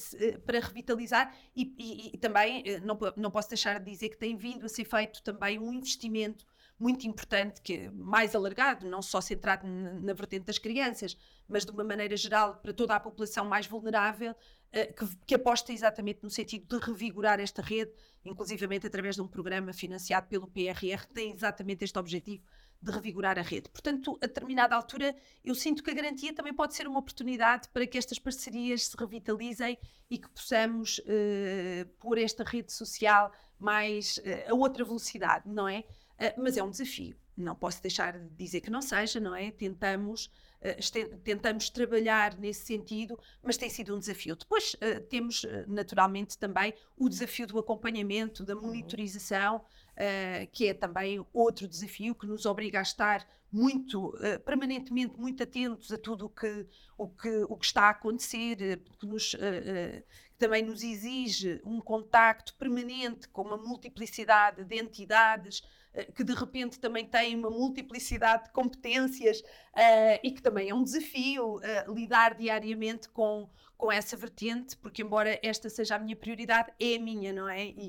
para 0.44 0.60
revitalizar 0.60 1.34
e, 1.54 1.74
e, 1.78 2.14
e 2.14 2.18
também 2.18 2.64
não, 2.82 2.98
não 3.16 3.30
posso 3.30 3.48
deixar 3.48 3.78
de 3.78 3.90
dizer 3.90 4.08
que 4.10 4.16
tem 4.16 4.36
vindo 4.36 4.64
a 4.64 4.68
ser 4.68 4.84
feito 4.84 5.22
também 5.22 5.58
um 5.58 5.72
investimento 5.72 6.46
muito 6.78 7.06
importante, 7.06 7.60
que 7.62 7.74
é 7.74 7.90
mais 7.90 8.34
alargado, 8.34 8.88
não 8.88 9.00
só 9.00 9.20
centrado 9.20 9.66
na, 9.66 10.12
vertente 10.12 10.44
das 10.46 10.58
crianças, 10.58 11.16
mas 11.48 11.64
de 11.64 11.70
uma 11.70 11.84
maneira 11.84 12.16
geral 12.16 12.56
para 12.56 12.72
toda 12.72 12.94
a 12.94 13.00
população 13.00 13.44
mais 13.44 13.66
vulnerável, 13.66 14.32
uh, 14.32 14.94
que, 14.94 15.16
que, 15.26 15.34
aposta 15.34 15.72
exatamente 15.72 16.22
no 16.22 16.30
sentido 16.30 16.66
de 16.66 16.84
revigorar 16.84 17.38
esta 17.38 17.62
rede, 17.62 17.92
inclusivamente 18.24 18.86
através 18.86 19.14
de 19.14 19.22
um 19.22 19.28
programa 19.28 19.72
financiado 19.72 20.26
pelo 20.26 20.48
PRR, 20.48 21.06
que 21.06 21.14
tem 21.14 21.32
exatamente 21.32 21.84
este 21.84 21.98
objetivo 21.98 22.42
de 22.84 22.92
revigorar 22.92 23.38
a 23.38 23.42
rede. 23.42 23.68
Portanto, 23.70 24.18
a 24.22 24.26
determinada 24.26 24.76
altura, 24.76 25.16
eu 25.42 25.54
sinto 25.54 25.82
que 25.82 25.90
a 25.90 25.94
garantia 25.94 26.34
também 26.34 26.52
pode 26.52 26.74
ser 26.74 26.86
uma 26.86 26.98
oportunidade 26.98 27.68
para 27.70 27.86
que 27.86 27.96
estas 27.96 28.18
parcerias 28.18 28.88
se 28.88 28.96
revitalizem 28.96 29.78
e 30.10 30.18
que 30.18 30.28
possamos 30.28 30.98
uh, 30.98 31.88
pôr 31.98 32.18
esta 32.18 32.44
rede 32.44 32.72
social 32.72 33.32
mais 33.58 34.18
uh, 34.18 34.52
a 34.52 34.54
outra 34.54 34.84
velocidade, 34.84 35.48
não 35.48 35.66
é? 35.66 35.80
Uh, 35.80 36.42
mas 36.42 36.58
é 36.58 36.62
um 36.62 36.70
desafio. 36.70 37.16
Não 37.34 37.56
posso 37.56 37.80
deixar 37.80 38.18
de 38.18 38.28
dizer 38.36 38.60
que 38.60 38.70
não 38.70 38.82
seja, 38.82 39.18
não 39.18 39.34
é? 39.34 39.50
Tentamos 39.50 40.30
tentamos 41.22 41.68
trabalhar 41.68 42.38
nesse 42.38 42.64
sentido, 42.64 43.20
mas 43.42 43.58
tem 43.58 43.68
sido 43.68 43.94
um 43.94 43.98
desafio. 43.98 44.34
Depois 44.34 44.74
temos, 45.10 45.44
naturalmente, 45.66 46.38
também 46.38 46.72
o 46.96 47.06
desafio 47.06 47.46
do 47.46 47.58
acompanhamento, 47.58 48.42
da 48.42 48.54
uhum. 48.54 48.62
Monitorização, 49.96 50.46
que 50.52 50.68
é 50.68 50.74
também 50.74 51.24
outro 51.32 51.68
desafio 51.68 52.14
que 52.14 52.26
nos 52.26 52.46
obriga 52.46 52.78
a 52.78 52.82
estar 52.82 53.26
muito, 53.52 54.12
permanentemente 54.44 55.16
muito 55.16 55.42
atentos 55.42 55.92
a 55.92 55.98
tudo 55.98 56.26
o 56.26 56.28
que, 56.28 56.66
o 56.98 57.08
que, 57.08 57.44
o 57.48 57.56
que 57.56 57.66
está 57.66 57.82
a 57.82 57.90
acontecer, 57.90 58.82
que 58.98 59.06
nos, 59.06 59.36
também 60.38 60.62
nos 60.62 60.82
exige 60.82 61.60
um 61.64 61.80
contacto 61.80 62.54
permanente 62.54 63.28
com 63.28 63.42
uma 63.42 63.56
multiplicidade 63.56 64.64
de 64.64 64.76
entidades, 64.76 65.60
uh, 65.60 65.64
que 66.14 66.24
de 66.24 66.34
repente 66.34 66.78
também 66.78 67.06
têm 67.06 67.36
uma 67.36 67.50
multiplicidade 67.50 68.44
de 68.44 68.50
competências 68.50 69.40
uh, 69.40 70.18
e 70.22 70.32
que 70.32 70.42
também 70.42 70.68
é 70.70 70.74
um 70.74 70.82
desafio 70.82 71.60
lidar 71.88 72.34
diariamente 72.34 73.08
com, 73.08 73.48
com 73.76 73.92
essa 73.92 74.16
vertente, 74.16 74.76
porque 74.76 75.02
embora 75.02 75.38
esta 75.42 75.68
seja 75.68 75.96
a 75.96 75.98
minha 75.98 76.16
prioridade, 76.16 76.72
é 76.80 76.96
a 76.96 76.98
minha, 76.98 77.32
não 77.32 77.48
é? 77.48 77.66
E, 77.66 77.88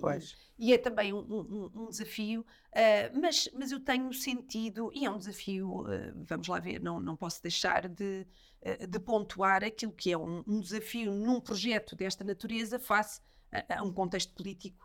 e 0.57 0.73
é 0.73 0.77
também 0.77 1.13
um, 1.13 1.19
um, 1.19 1.71
um 1.73 1.89
desafio, 1.89 2.41
uh, 2.41 3.19
mas, 3.19 3.49
mas 3.53 3.71
eu 3.71 3.79
tenho 3.79 4.11
sentido, 4.13 4.91
e 4.93 5.05
é 5.05 5.09
um 5.09 5.17
desafio, 5.17 5.81
uh, 5.81 6.25
vamos 6.27 6.47
lá 6.47 6.59
ver, 6.59 6.81
não, 6.81 6.99
não 6.99 7.15
posso 7.15 7.41
deixar 7.41 7.87
de, 7.87 8.25
uh, 8.61 8.87
de 8.87 8.99
pontuar 8.99 9.63
aquilo 9.63 9.91
que 9.91 10.11
é 10.11 10.17
um, 10.17 10.43
um, 10.47 10.59
desafio 10.59 11.13
num 11.13 11.39
projeto 11.39 11.95
desta 11.95 12.23
natureza 12.23 12.79
face 12.79 13.21
a, 13.51 13.79
a 13.79 13.83
um 13.83 13.93
contexto 13.93 14.33
político 14.33 14.84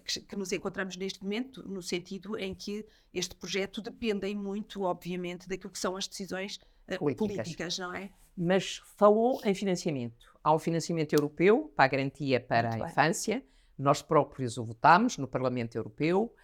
que, 0.00 0.20
que, 0.20 0.36
nos 0.36 0.52
encontramos 0.52 0.96
neste 0.96 1.22
momento, 1.22 1.62
no 1.68 1.82
sentido 1.82 2.36
em 2.38 2.54
que 2.54 2.84
este 3.12 3.34
projeto 3.34 3.80
depende 3.80 4.26
muito, 4.34 4.82
obviamente, 4.82 5.48
daquilo 5.48 5.70
que 5.70 5.78
são 5.78 5.96
as 5.96 6.08
decisões 6.08 6.58
políticas. 6.98 7.16
políticas, 7.16 7.78
não 7.78 7.94
é? 7.94 8.10
Mas 8.36 8.80
falou 8.96 9.40
em 9.44 9.54
financiamento. 9.54 10.32
Há 10.42 10.54
um 10.54 10.58
financiamento 10.58 11.12
europeu 11.12 11.72
para 11.76 11.84
a 11.84 11.88
garantia 11.88 12.40
para 12.40 12.68
muito 12.68 12.74
a 12.74 12.84
bem. 12.84 12.90
infância 12.90 13.44
nós 13.78 14.02
próprios 14.02 14.58
o 14.58 14.64
votámos 14.64 15.16
no 15.16 15.28
Parlamento 15.28 15.76
Europeu. 15.76 16.34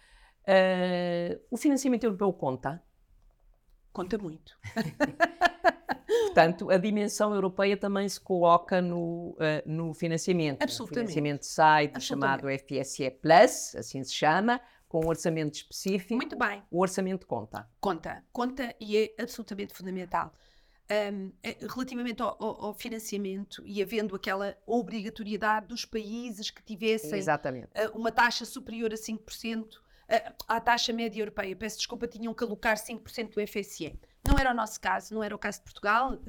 Uh, 0.47 1.41
o 1.51 1.57
financiamento 1.57 2.03
europeu 2.05 2.31
conta? 2.31 2.81
Conta 3.91 4.17
muito. 4.17 4.57
Portanto, 6.35 6.69
a 6.69 6.77
dimensão 6.77 7.33
europeia 7.33 7.77
também 7.77 8.09
se 8.09 8.19
coloca 8.19 8.81
no, 8.81 9.29
uh, 9.31 9.37
no 9.65 9.93
financiamento. 9.93 10.61
Absolutamente. 10.61 10.91
O 10.91 11.13
financiamento 11.13 11.43
sai 11.45 11.87
do 11.87 12.01
chamado 12.01 12.47
FSE 12.49 13.09
Plus, 13.09 13.73
assim 13.73 14.03
se 14.03 14.13
chama, 14.13 14.59
com 14.89 15.05
um 15.05 15.07
orçamento 15.07 15.55
específico. 15.55 16.15
Muito 16.15 16.37
bem. 16.37 16.61
O 16.69 16.81
orçamento 16.81 17.25
conta. 17.25 17.65
Conta, 17.79 18.21
conta 18.33 18.75
e 18.81 18.97
é 18.97 19.15
absolutamente 19.17 19.73
fundamental. 19.73 20.33
Um, 20.91 21.31
eh, 21.41 21.57
relativamente 21.61 22.21
ao, 22.21 22.35
ao, 22.39 22.65
ao, 22.65 22.73
financiamento 22.75 23.63
e 23.65 23.81
havendo 23.81 24.15
aquela 24.15 24.55
obrigatoriedade 24.67 25.67
dos 25.67 25.83
países 25.83 26.51
que 26.51 26.61
tivessem 26.61 27.19
uh, 27.21 27.97
uma 27.97 28.11
taxa 28.11 28.45
superior 28.45 28.93
a 28.93 28.95
5%, 28.95 29.63
uh, 29.63 29.79
à 30.47 30.59
taxa 30.59 30.93
média 30.93 31.21
europeia, 31.21 31.55
peço 31.55 31.77
desculpa, 31.77 32.07
tinham 32.07 32.33
que 32.35 32.43
alocar 32.43 32.77
5% 32.77 33.33
do 33.33 33.47
FSE. 33.47 33.97
Não 34.27 34.37
era 34.39 34.51
o 34.51 34.53
nosso 34.53 34.79
caso, 34.79 35.13
não 35.13 35.23
era 35.23 35.35
o 35.35 35.39
caso 35.39 35.59
de 35.59 35.65
Portugal, 35.65 36.19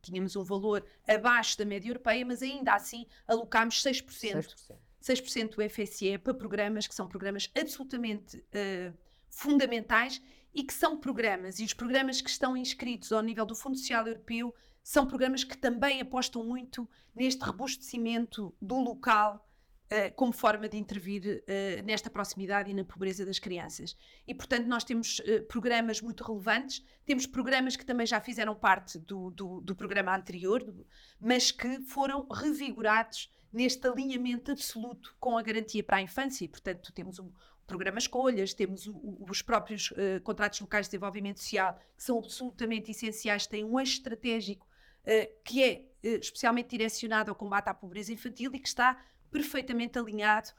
tínhamos 0.00 0.36
um 0.36 0.44
valor 0.44 0.84
abaixo 1.06 1.58
da 1.58 1.64
média 1.64 1.88
europeia, 1.88 2.24
mas 2.24 2.42
ainda 2.42 2.74
assim 2.74 3.06
alocámos 3.26 3.82
6%. 3.82 4.04
6%. 4.06 4.76
6% 5.02 5.54
do 5.54 5.70
FSE 5.70 6.18
para 6.18 6.34
programas 6.34 6.86
que 6.86 6.94
são 6.94 7.08
programas 7.08 7.50
absolutamente 7.58 8.36
uh, 8.36 8.96
fundamentais 9.28 10.20
e 10.54 10.62
que 10.64 10.74
são 10.74 10.98
programas, 10.98 11.58
e 11.60 11.64
os 11.64 11.72
programas 11.72 12.20
que 12.20 12.28
estão 12.28 12.56
inscritos 12.56 13.12
ao 13.12 13.22
nível 13.22 13.46
do 13.46 13.54
Fundo 13.54 13.78
Social 13.78 14.06
Europeu 14.06 14.54
são 14.82 15.06
programas 15.06 15.44
que 15.44 15.56
também 15.56 16.00
apostam 16.00 16.44
muito 16.44 16.88
neste 17.14 17.44
robustecimento 17.44 18.54
do 18.60 18.78
local 18.80 19.46
uh, 19.90 20.14
como 20.14 20.32
forma 20.32 20.68
de 20.68 20.76
intervir 20.76 21.42
uh, 21.42 21.84
nesta 21.84 22.08
proximidade 22.08 22.70
e 22.70 22.74
na 22.74 22.84
pobreza 22.84 23.26
das 23.26 23.38
crianças. 23.38 23.96
E, 24.26 24.34
portanto, 24.34 24.66
nós 24.66 24.84
temos 24.84 25.18
uh, 25.20 25.42
programas 25.46 26.00
muito 26.00 26.24
relevantes, 26.24 26.84
temos 27.04 27.26
programas 27.26 27.76
que 27.76 27.84
também 27.84 28.06
já 28.06 28.20
fizeram 28.20 28.54
parte 28.54 28.98
do, 28.98 29.30
do, 29.30 29.60
do 29.60 29.74
programa 29.74 30.16
anterior, 30.16 30.62
do, 30.62 30.86
mas 31.20 31.50
que 31.50 31.80
foram 31.82 32.26
revigorados 32.28 33.32
neste 33.52 33.86
alinhamento 33.86 34.52
absoluto 34.52 35.16
com 35.18 35.36
a 35.36 35.42
garantia 35.42 35.82
para 35.82 35.96
a 35.96 36.02
infância, 36.02 36.44
e, 36.44 36.48
portanto, 36.48 36.92
temos 36.92 37.18
um, 37.18 37.32
programa 37.70 37.98
Escolhas, 37.98 38.52
temos 38.52 38.86
o, 38.86 38.92
o, 38.92 39.26
os 39.30 39.42
próprios 39.42 39.92
uh, 39.92 40.20
contratos 40.24 40.60
locais 40.60 40.86
de 40.86 40.90
desenvolvimento 40.90 41.38
social, 41.38 41.78
que 41.96 42.02
são 42.02 42.18
absolutamente 42.18 42.90
essenciais, 42.90 43.46
têm 43.46 43.64
um 43.64 43.78
eixo 43.78 43.94
estratégico 43.94 44.66
uh, 45.04 45.42
que 45.44 45.62
é 45.62 45.84
uh, 46.04 46.18
especialmente 46.20 46.70
direcionado 46.70 47.30
ao 47.30 47.34
combate 47.36 47.68
à 47.68 47.74
pobreza 47.74 48.12
infantil 48.12 48.50
e 48.54 48.58
que 48.58 48.68
está 48.68 49.00
perfeitamente 49.30 49.98
alinhado 49.98 50.50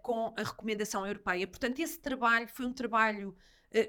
com 0.00 0.32
a 0.38 0.42
recomendação 0.42 1.06
europeia. 1.06 1.46
Portanto, 1.46 1.80
esse 1.80 1.98
trabalho 1.98 2.48
foi 2.48 2.64
um 2.64 2.72
trabalho 2.72 3.36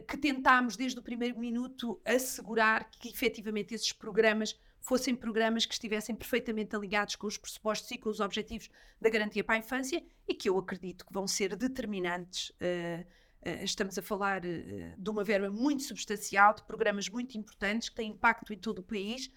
que 0.05 0.17
tentámos, 0.17 0.75
desde 0.75 0.99
o 0.99 1.01
primeiro 1.01 1.39
minuto, 1.39 2.01
assegurar 2.03 2.89
que 2.91 3.07
efetivamente 3.07 3.73
esses 3.73 3.93
programas 3.93 4.59
fossem 4.87 5.13
programas 5.13 5.65
que 5.65 5.73
estivessem 5.73 6.15
perfeitamente 6.15 6.73
alinhados 6.73 7.17
com 7.17 7.27
os 7.27 7.37
pressupostos 7.37 7.91
e 7.91 7.97
com 7.97 8.09
os 8.09 8.21
objetivos 8.21 8.69
da 9.01 9.09
garantia 9.09 9.43
para 9.43 9.55
a 9.55 9.57
infância 9.57 10.01
e 10.25 10.33
que 10.33 10.47
eu 10.47 10.57
acredito 10.57 11.05
que 11.05 11.11
vão 11.11 11.27
ser 11.27 11.57
determinantes. 11.57 12.51
Uh, 12.51 13.01
uh, 13.01 13.63
estamos 13.65 13.97
a 13.97 14.01
falar 14.01 14.45
uh, 14.45 14.93
de 14.97 15.09
uma 15.09 15.25
verba 15.25 15.49
muito 15.49 15.83
substancial, 15.83 16.53
de 16.55 16.63
programas 16.63 17.09
muito 17.09 17.37
importantes 17.37 17.89
que 17.89 17.95
têm 17.95 18.11
impacto 18.11 18.53
em 18.53 18.57
todo 18.57 18.79
o 18.79 18.83
país. 18.83 19.29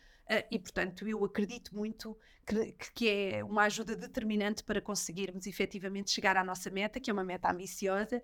E, 0.50 0.58
portanto, 0.58 1.08
eu 1.08 1.24
acredito 1.24 1.74
muito 1.74 2.16
que, 2.46 2.74
que, 2.94 3.08
é 3.08 3.44
uma 3.44 3.64
ajuda 3.64 3.96
determinante 3.96 4.62
para 4.62 4.80
conseguirmos 4.80 5.46
efetivamente 5.46 6.10
chegar 6.10 6.36
à 6.36 6.44
nossa 6.44 6.70
meta, 6.70 7.00
que 7.00 7.10
é 7.10 7.12
uma 7.12 7.24
meta 7.24 7.50
ambiciosa, 7.50 8.22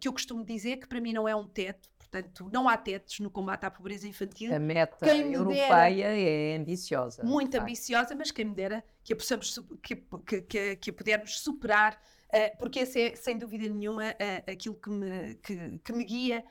que 0.00 0.08
eu 0.08 0.12
costumo 0.12 0.44
dizer 0.44 0.78
que 0.78 0.88
para 0.88 1.00
mim 1.00 1.12
não 1.12 1.28
é 1.28 1.36
um 1.36 1.46
teto, 1.46 1.88
Portanto, 2.14 2.48
não 2.52 2.68
há 2.68 2.76
tetos 2.76 3.18
no 3.18 3.28
combate 3.28 3.64
à 3.64 3.70
pobreza 3.70 4.06
infantil. 4.06 4.54
A 4.54 4.58
meta 4.58 5.04
europeia 5.04 6.06
é 6.06 6.56
ambiciosa. 6.56 7.24
Muito 7.24 7.56
ambiciosa, 7.56 8.14
mas 8.14 8.30
quem 8.30 8.44
me 8.44 8.54
dera 8.54 8.84
que 9.02 9.12
a, 9.12 9.16
possamos, 9.16 9.58
que, 9.82 9.96
que, 10.24 10.42
que, 10.42 10.76
que 10.76 10.92
pudermos 10.92 11.40
superar, 11.40 12.00
uh, 12.28 12.56
porque 12.58 12.80
esse 12.80 13.00
é, 13.00 13.16
sem 13.16 13.36
dúvida 13.36 13.68
nenhuma, 13.68 14.14
aquilo 14.46 14.76
que 14.76 14.90
me, 14.90 15.34
que, 15.36 15.78
que 15.78 15.92
me 15.92 16.04
guia 16.04 16.44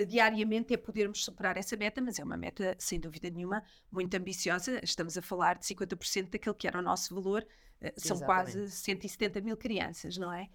uh, 0.00 0.06
diariamente, 0.06 0.72
é 0.72 0.76
podermos 0.76 1.24
superar 1.24 1.56
essa 1.56 1.76
meta, 1.76 2.00
mas 2.00 2.18
é 2.18 2.24
uma 2.24 2.36
meta, 2.36 2.74
sem 2.78 3.00
dúvida 3.00 3.28
nenhuma, 3.30 3.62
muito 3.90 4.14
ambiciosa. 4.16 4.80
Estamos 4.82 5.18
a 5.18 5.22
falar 5.22 5.58
de 5.58 5.66
50% 5.66 6.30
daquele 6.30 6.54
que 6.54 6.66
era 6.66 6.78
o 6.78 6.82
nosso 6.82 7.14
valor, 7.14 7.46
são 7.96 8.16
Exatamente. 8.16 8.24
quase 8.24 8.70
170 8.70 9.40
mil 9.40 9.56
crianças, 9.56 10.16
não 10.16 10.32
é? 10.32 10.48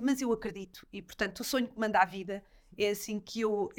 mas 0.00 0.22
eu 0.22 0.32
acredito, 0.32 0.86
e 0.92 1.02
portanto 1.02 1.40
o 1.40 1.44
sonho 1.44 1.66
que 1.66 1.76
manda 1.76 1.98
a 1.98 2.04
vida 2.04 2.44
é 2.76 2.90
assim 2.90 3.18
que 3.18 3.40
eu, 3.40 3.70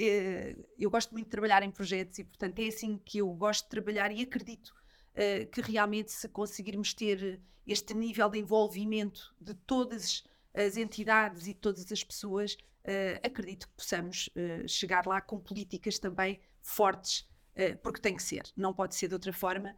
eu 0.77 0.89
gosto 0.89 1.11
muito 1.11 1.25
de 1.25 1.31
trabalhar 1.31 1.63
em 1.63 1.71
projetos 1.71 2.19
e, 2.19 2.23
portanto, 2.23 2.59
é 2.59 2.67
assim 2.67 2.97
que 2.97 3.19
eu 3.19 3.29
gosto 3.33 3.63
de 3.63 3.69
trabalhar 3.69 4.11
e 4.11 4.21
acredito 4.21 4.73
uh, 5.13 5.45
que 5.51 5.61
realmente 5.61 6.11
se 6.11 6.27
conseguirmos 6.27 6.93
ter 6.93 7.39
este 7.67 7.93
nível 7.93 8.29
de 8.29 8.39
envolvimento 8.39 9.33
de 9.39 9.53
todas 9.53 10.03
as 10.03 10.23
entidades 10.77 11.47
e 11.47 11.53
todas 11.53 11.91
as 11.91 12.03
pessoas, 12.03 12.53
uh, 12.53 13.25
acredito 13.25 13.67
que 13.67 13.73
possamos 13.75 14.29
uh, 14.29 14.67
chegar 14.67 15.05
lá 15.05 15.21
com 15.21 15.39
políticas 15.39 15.99
também 15.99 16.39
fortes, 16.61 17.27
porque 17.83 17.99
tem 17.99 18.15
que 18.15 18.23
ser, 18.23 18.43
não 18.55 18.73
pode 18.73 18.95
ser 18.95 19.09
de 19.09 19.15
outra 19.15 19.33
forma, 19.33 19.75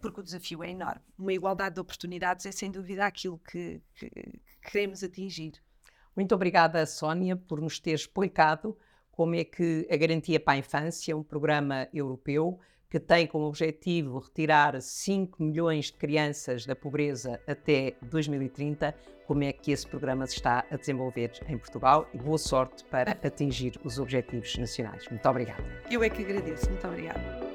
porque 0.00 0.18
o 0.18 0.22
desafio 0.22 0.64
é 0.64 0.70
enorme. 0.70 1.02
Uma 1.16 1.32
igualdade 1.32 1.76
de 1.76 1.80
oportunidades 1.80 2.44
é 2.44 2.50
sem 2.50 2.72
dúvida 2.72 3.06
aquilo 3.06 3.38
que, 3.38 3.80
que, 3.94 4.10
que 4.10 4.40
queremos 4.62 5.04
atingir. 5.04 5.52
Muito 6.16 6.34
obrigada, 6.34 6.84
Sónia, 6.86 7.36
por 7.36 7.60
nos 7.60 7.78
ter 7.78 7.92
explicado 7.92 8.76
como 9.12 9.36
é 9.36 9.44
que 9.44 9.86
a 9.88 9.96
Garantia 9.96 10.40
para 10.40 10.54
a 10.54 10.56
Infância, 10.56 11.16
um 11.16 11.22
programa 11.22 11.86
europeu 11.92 12.58
que 12.90 12.98
tem 12.98 13.26
como 13.26 13.46
objetivo 13.46 14.18
retirar 14.18 14.80
5 14.80 15.42
milhões 15.42 15.86
de 15.86 15.92
crianças 15.92 16.66
da 16.66 16.74
pobreza 16.74 17.40
até 17.46 17.94
2030, 18.02 18.92
como 19.26 19.44
é 19.44 19.52
que 19.52 19.70
esse 19.70 19.86
programa 19.86 20.26
se 20.26 20.34
está 20.34 20.64
a 20.68 20.76
desenvolver 20.76 21.30
em 21.48 21.56
Portugal 21.56 22.08
e 22.12 22.18
boa 22.18 22.36
sorte 22.36 22.84
para 22.84 23.12
atingir 23.12 23.78
os 23.84 24.00
objetivos 24.00 24.58
nacionais. 24.58 25.08
Muito 25.08 25.28
obrigada. 25.28 25.64
Eu 25.88 26.02
é 26.02 26.10
que 26.10 26.22
agradeço. 26.22 26.68
Muito 26.68 26.86
obrigada. 26.86 27.49